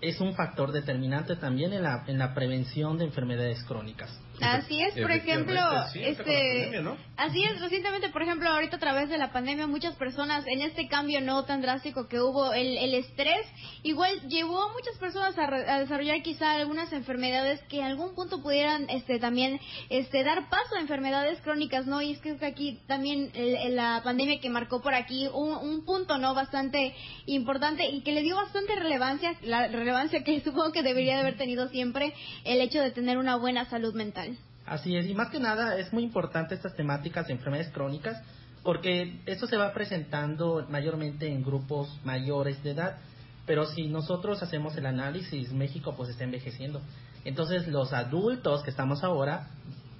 [0.00, 4.10] es un factor determinante también en la, en la prevención de enfermedades crónicas.
[4.42, 5.60] Así es, por ejemplo,
[5.94, 6.82] este,
[7.16, 10.88] así es, recientemente, por ejemplo, ahorita a través de la pandemia, muchas personas en este
[10.88, 13.46] cambio no tan drástico que hubo, el, el estrés,
[13.82, 18.88] igual llevó a muchas personas a, desarrollar quizá algunas enfermedades que en algún punto pudieran,
[18.90, 22.02] este, también, este, dar paso a enfermedades crónicas, ¿no?
[22.02, 23.30] Y es que aquí también
[23.70, 26.34] la pandemia que marcó por aquí un, un punto, ¿no?
[26.34, 26.94] Bastante
[27.26, 31.36] importante y que le dio bastante relevancia, la relevancia que supongo que debería de haber
[31.36, 32.12] tenido siempre
[32.44, 34.31] el hecho de tener una buena salud mental.
[34.72, 38.22] Así es, y más que nada es muy importante estas temáticas de enfermedades crónicas
[38.62, 42.96] porque esto se va presentando mayormente en grupos mayores de edad,
[43.44, 46.80] pero si nosotros hacemos el análisis, México pues está envejeciendo.
[47.26, 49.50] Entonces los adultos que estamos ahora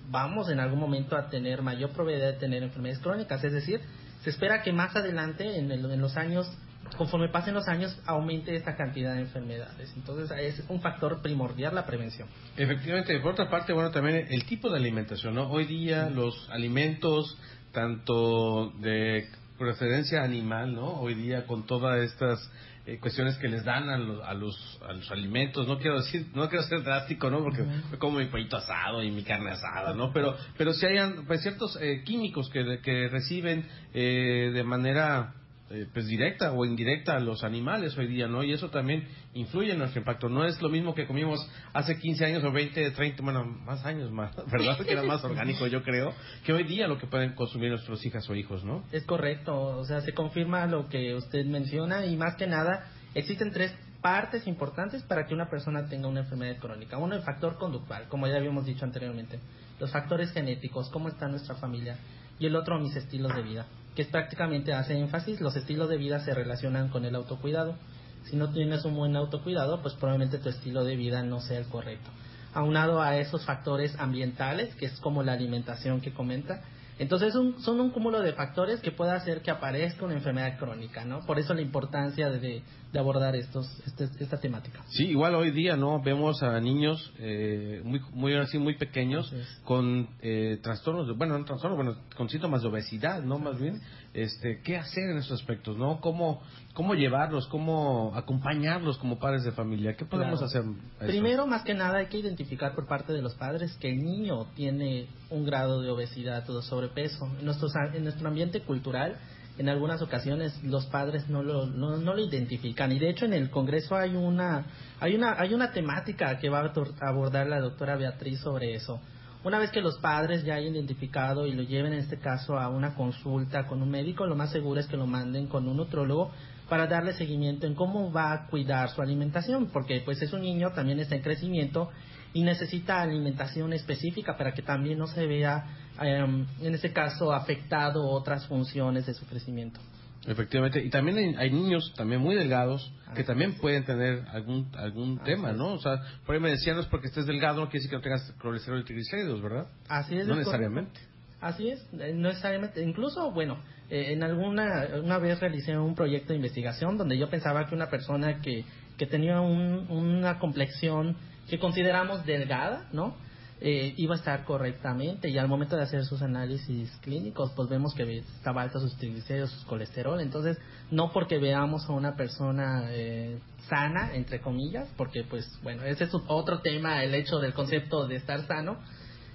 [0.08, 3.82] vamos en algún momento a tener mayor probabilidad de tener enfermedades crónicas, es decir,
[4.24, 6.50] se espera que más adelante, en, en los años
[6.96, 9.92] conforme pasen los años aumente esta cantidad de enfermedades.
[9.96, 12.28] Entonces es un factor primordial la prevención.
[12.56, 15.50] Efectivamente, por otra parte, bueno, también el tipo de alimentación, ¿no?
[15.50, 17.38] Hoy día los alimentos,
[17.72, 19.26] tanto de
[19.58, 21.00] procedencia animal, ¿no?
[21.00, 22.50] Hoy día con todas estas
[22.84, 26.26] eh, cuestiones que les dan a los, a los, a los alimentos, no quiero decir,
[26.34, 27.38] no quiero ser drástico, ¿no?
[27.38, 27.64] Porque
[27.98, 30.12] como mi pollito asado y mi carne asada, ¿no?
[30.12, 35.32] Pero, pero si hay pues, ciertos eh, químicos que, que reciben eh, de manera
[35.72, 38.42] eh, pues directa o indirecta a los animales hoy día, ¿no?
[38.42, 40.28] Y eso también influye en nuestro impacto.
[40.28, 41.40] No es lo mismo que comimos
[41.72, 44.78] hace 15 años o 20, 30, bueno, más años más, ¿verdad?
[44.78, 46.12] Que era más orgánico, yo creo,
[46.44, 48.84] que hoy día lo que pueden consumir nuestros hijas o hijos, ¿no?
[48.92, 53.50] Es correcto, o sea, se confirma lo que usted menciona y más que nada existen
[53.50, 56.98] tres partes importantes para que una persona tenga una enfermedad crónica.
[56.98, 59.38] Uno, el factor conductual, como ya habíamos dicho anteriormente.
[59.80, 61.96] Los factores genéticos, cómo está nuestra familia.
[62.38, 66.20] Y el otro, mis estilos de vida que prácticamente hace énfasis, los estilos de vida
[66.20, 67.76] se relacionan con el autocuidado.
[68.24, 71.66] Si no tienes un buen autocuidado, pues probablemente tu estilo de vida no sea el
[71.66, 72.10] correcto.
[72.54, 76.62] Aunado a esos factores ambientales, que es como la alimentación que comenta,
[76.98, 81.20] entonces son un cúmulo de factores que puede hacer que aparezca una enfermedad crónica, ¿no?
[81.26, 82.62] Por eso la importancia de,
[82.94, 84.84] abordar estos, este, esta temática.
[84.88, 86.02] Sí, igual hoy día, ¿no?
[86.02, 89.32] Vemos a niños eh, muy, muy así, muy pequeños
[89.64, 93.38] con eh, trastornos, bueno, no trastornos, bueno, con síntomas de obesidad, ¿no?
[93.38, 93.80] Más bien,
[94.14, 96.00] este, ¿qué hacer en estos aspectos, no?
[96.00, 96.42] ¿Cómo,
[96.74, 99.96] cómo llevarlos, cómo acompañarlos como padres de familia?
[99.96, 100.62] ¿Qué podemos hacer?
[100.98, 104.46] Primero, más que nada, hay que identificar por parte de los padres que el niño
[104.54, 107.26] tiene un grado de obesidad o de sobrepeso.
[107.38, 109.16] En, nuestros, en nuestro ambiente cultural,
[109.58, 113.50] en algunas ocasiones los padres no lo, no, lo identifican y de hecho en el
[113.50, 114.64] Congreso hay una
[114.98, 118.98] hay una hay una temática que va a abordar la doctora Beatriz sobre eso
[119.44, 122.68] una vez que los padres ya hayan identificado y lo lleven en este caso a
[122.68, 126.30] una consulta con un médico, lo más seguro es que lo manden con un nutrólogo
[126.68, 130.70] para darle seguimiento en cómo va a cuidar su alimentación, porque pues es un niño,
[130.72, 131.90] también está en crecimiento
[132.32, 135.66] y necesita alimentación específica para que también no se vea,
[136.00, 139.80] em, en este caso, afectado otras funciones de su crecimiento.
[140.26, 145.18] Efectivamente, y también hay, hay niños también muy delgados que también pueden tener algún algún
[145.24, 145.74] tema, ¿no?
[145.74, 147.96] O sea, por ahí me decían, no es porque estés delgado, no quiere decir que
[147.96, 149.66] no tengas colesterol y triglicéridos, ¿verdad?
[149.88, 150.26] Así es.
[150.26, 151.00] No es necesariamente.
[151.40, 152.82] Así es, eh, no necesariamente.
[152.84, 153.58] Incluso, bueno,
[153.90, 157.90] eh, en alguna una vez realicé un proyecto de investigación donde yo pensaba que una
[157.90, 158.64] persona que,
[158.96, 161.16] que tenía un- una complexión
[161.50, 163.16] que consideramos delgada, ¿no?
[163.64, 167.94] Eh, iba a estar correctamente y al momento de hacer sus análisis clínicos pues vemos
[167.94, 170.58] que estaba alto sus triglicéridos, sus colesterol, entonces
[170.90, 173.38] no porque veamos a una persona eh,
[173.68, 178.16] sana, entre comillas, porque pues bueno, ese es otro tema, el hecho del concepto de
[178.16, 178.78] estar sano,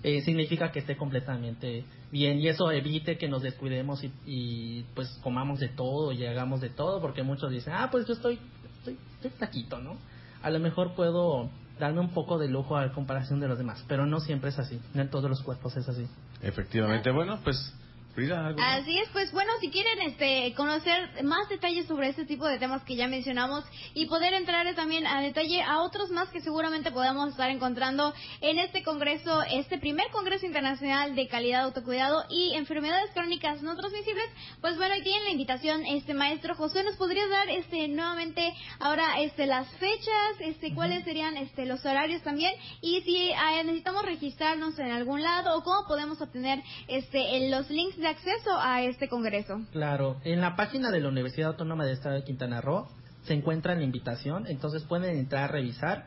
[0.03, 5.07] eh, significa que esté completamente bien y eso evite que nos descuidemos y, y, pues
[5.23, 8.37] comamos de todo y hagamos de todo porque muchos dicen ah pues yo estoy
[8.79, 8.97] estoy,
[9.37, 9.95] flaquito no
[10.41, 11.49] a lo mejor puedo
[11.79, 14.79] darme un poco de lujo a comparación de los demás pero no siempre es así
[14.93, 16.07] no en todos los cuerpos es así.
[16.41, 17.73] Efectivamente, bueno, pues
[18.17, 18.81] Frida, ¿algo más?
[18.81, 22.81] Así es, pues bueno, si quieren este conocer más detalles sobre este tipo de temas
[22.81, 23.63] que ya mencionamos
[23.93, 28.57] y poder entrar también a detalle a otros más que seguramente podamos estar encontrando en
[28.57, 34.25] este congreso, este primer congreso internacional de calidad, autocuidado y enfermedades crónicas no transmisibles,
[34.61, 39.21] pues bueno, ahí tienen la invitación, este maestro José, ¿nos podría dar este nuevamente ahora
[39.21, 44.79] este las fechas, este cuáles serían este los horarios también y si ah, necesitamos registrarnos
[44.79, 49.61] en algún lado o cómo podemos obtener este los links de acceso a este congreso?
[49.71, 52.87] Claro, en la página de la Universidad Autónoma del Estado de Quintana Roo
[53.23, 56.05] se encuentra la invitación, entonces pueden entrar a revisar.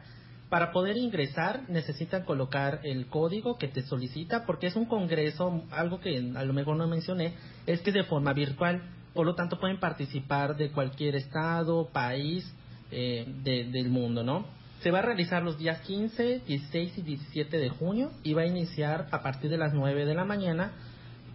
[0.48, 6.00] Para poder ingresar necesitan colocar el código que te solicita porque es un congreso, algo
[6.00, 7.34] que a lo mejor no mencioné,
[7.66, 8.82] es que es de forma virtual,
[9.14, 12.52] por lo tanto pueden participar de cualquier estado, país
[12.90, 14.44] eh, de- del mundo, ¿no?
[14.82, 18.46] Se va a realizar los días 15, 16 y 17 de junio y va a
[18.46, 20.72] iniciar a partir de las 9 de la mañana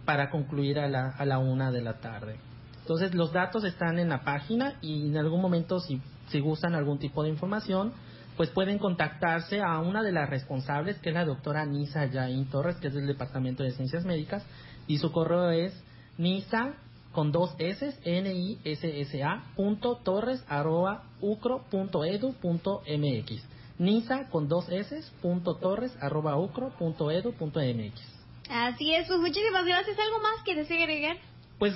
[0.06, 2.36] para concluir a la, a la una de la tarde.
[2.80, 6.98] Entonces los datos están en la página y en algún momento si, si gustan algún
[6.98, 7.92] tipo de información,
[8.36, 12.76] pues pueden contactarse a una de las responsables, que es la doctora Nisa Yain Torres,
[12.76, 14.44] que es del Departamento de Ciencias Médicas,
[14.86, 15.72] y su correo es
[16.16, 16.74] nisa
[17.12, 22.82] con dos S, N I S S A punto torres arroba ucro punto edu punto
[22.86, 23.42] MX.
[23.78, 28.15] Nisa con dos S punto torres arroba ucro punto edu punto MX.
[28.50, 29.98] Así es, pues muchísimas gracias.
[29.98, 31.16] ¿Algo más que desee agregar?
[31.58, 31.74] Pues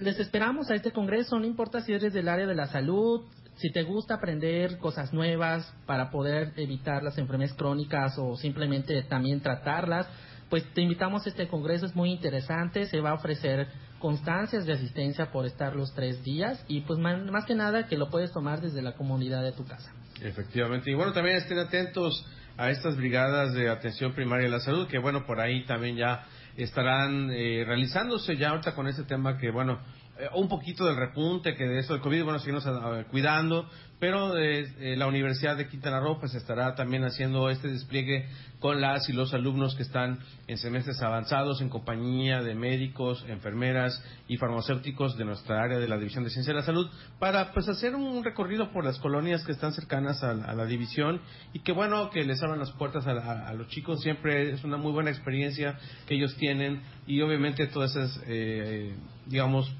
[0.00, 3.24] les esperamos a este congreso, no importa si eres del área de la salud,
[3.56, 9.40] si te gusta aprender cosas nuevas para poder evitar las enfermedades crónicas o simplemente también
[9.40, 10.06] tratarlas,
[10.50, 14.74] pues te invitamos a este congreso, es muy interesante, se va a ofrecer constancias de
[14.74, 18.32] asistencia por estar los tres días y pues más, más que nada que lo puedes
[18.32, 19.92] tomar desde la comunidad de tu casa.
[20.20, 20.90] Efectivamente.
[20.90, 22.24] Y bueno, también estén atentos
[22.56, 26.24] a estas brigadas de atención primaria de la salud, que bueno, por ahí también ya
[26.56, 29.80] estarán eh, realizándose ya ahorita con ese tema que bueno,
[30.18, 34.36] eh, un poquito del repunte que de eso del COVID, bueno, seguimos ah, cuidando, pero
[34.36, 38.26] eh, eh, la Universidad de Quintana Roo pues estará también haciendo este despliegue
[38.60, 44.02] con las y los alumnos que están en semestres avanzados en compañía de médicos, enfermeras
[44.28, 46.88] y farmacéuticos de nuestra área de la División de Ciencia de la Salud
[47.18, 51.20] para pues hacer un recorrido por las colonias que están cercanas a, la división
[51.54, 54.00] y que bueno que les abran las puertas a, a- a los chicos.
[54.02, 58.94] Siempre es una muy buena experiencia que ellos tienen y obviamente todas esas eh,
[59.26, 59.72] digamos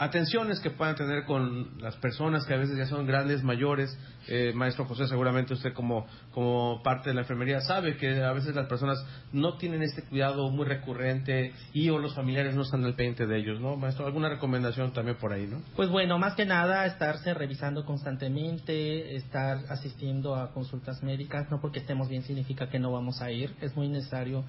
[0.00, 3.96] atenciones que puedan tener con las personas que a veces ya son grandes, mayores.
[4.28, 8.54] Eh, maestro José, seguramente usted como, como parte de la enfermería sabe que a veces
[8.54, 12.94] las personas no tienen este cuidado muy recurrente y o los familiares no están al
[12.94, 13.76] pendiente de ellos, ¿no?
[13.76, 15.60] Maestro, alguna recomendación también por ahí, ¿no?
[15.76, 21.80] Pues bueno, más que nada estarse revisando constantemente, estar asistiendo a consultas médicas, no porque
[21.80, 24.44] estemos bien significa que no vamos a ir, es muy necesario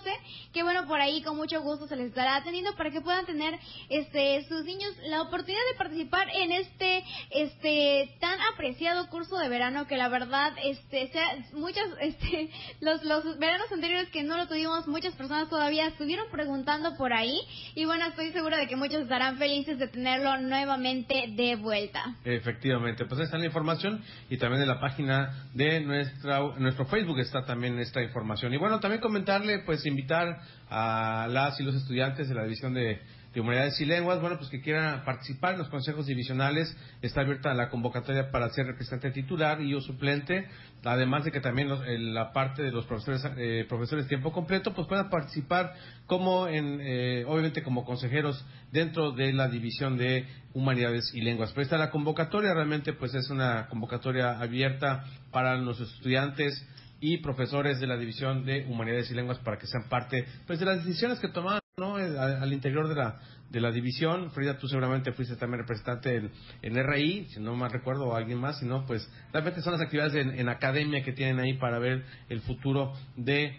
[0.52, 3.58] que bueno, por ahí con mucho gusto se les estará atendiendo para que puedan tener
[3.88, 9.86] este sus niños la oportunidad de participar en este este tan apreciado curso de verano
[9.86, 12.50] que la verdad este sea, muchas este
[12.80, 17.38] los los veranos anteriores que no lo tuvimos muchas personas todavía estuvieron preguntando por ahí
[17.74, 22.16] y bueno, estoy segura de que muchos estarán felices de tenerlo nuevamente de vuelta.
[22.24, 27.18] Efectivamente, pues esta es la información y también en la página de nuestra, nuestro Facebook
[27.20, 28.52] está también esta información.
[28.54, 33.00] Y bueno, también comentarle, pues invitar a las y los estudiantes de la División de,
[33.40, 37.68] Humanidades y Lenguas, bueno, pues que quieran participar en los consejos divisionales, está abierta la
[37.68, 40.46] convocatoria para ser representante titular y o suplente,
[40.84, 41.68] además de que también
[42.14, 45.72] la parte de los profesores eh, profesores tiempo completo, pues puedan participar
[46.06, 51.50] como en, eh, obviamente como consejeros dentro de la División de Humanidades y Lenguas.
[51.52, 56.66] Pero esta la convocatoria, realmente pues es una convocatoria abierta para los estudiantes
[57.00, 60.66] y profesores de la División de Humanidades y Lenguas para que sean parte pues de
[60.66, 61.98] las decisiones que toman ¿no?
[61.98, 63.18] Eh, al, interior de la,
[63.50, 64.30] de la división.
[64.30, 66.30] Frida, tú seguramente fuiste también representante en,
[66.62, 69.82] en RI, si no mal recuerdo, o alguien más, si no, pues realmente son las
[69.82, 73.58] actividades en, en academia que tienen ahí para ver el futuro de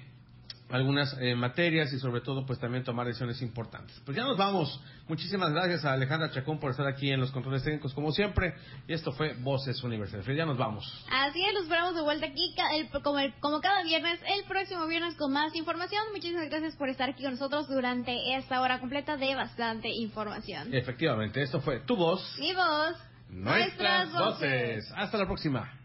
[0.69, 4.01] algunas eh, materias y sobre todo pues también tomar decisiones importantes.
[4.05, 4.81] Pues ya nos vamos.
[5.07, 8.55] Muchísimas gracias a Alejandra Chacón por estar aquí en los controles técnicos como siempre.
[8.87, 10.25] Y esto fue Voces Universales.
[10.25, 10.85] Ya nos vamos.
[11.11, 12.55] Así es, los esperamos de vuelta aquí
[13.03, 16.01] como, como cada viernes, el próximo viernes con más información.
[16.11, 20.73] Muchísimas gracias por estar aquí con nosotros durante esta hora completa de bastante información.
[20.73, 22.37] Efectivamente, esto fue tu voz.
[22.39, 22.95] Mi voz.
[23.29, 24.91] Nuestras, voces.
[24.95, 25.84] Hasta la próxima.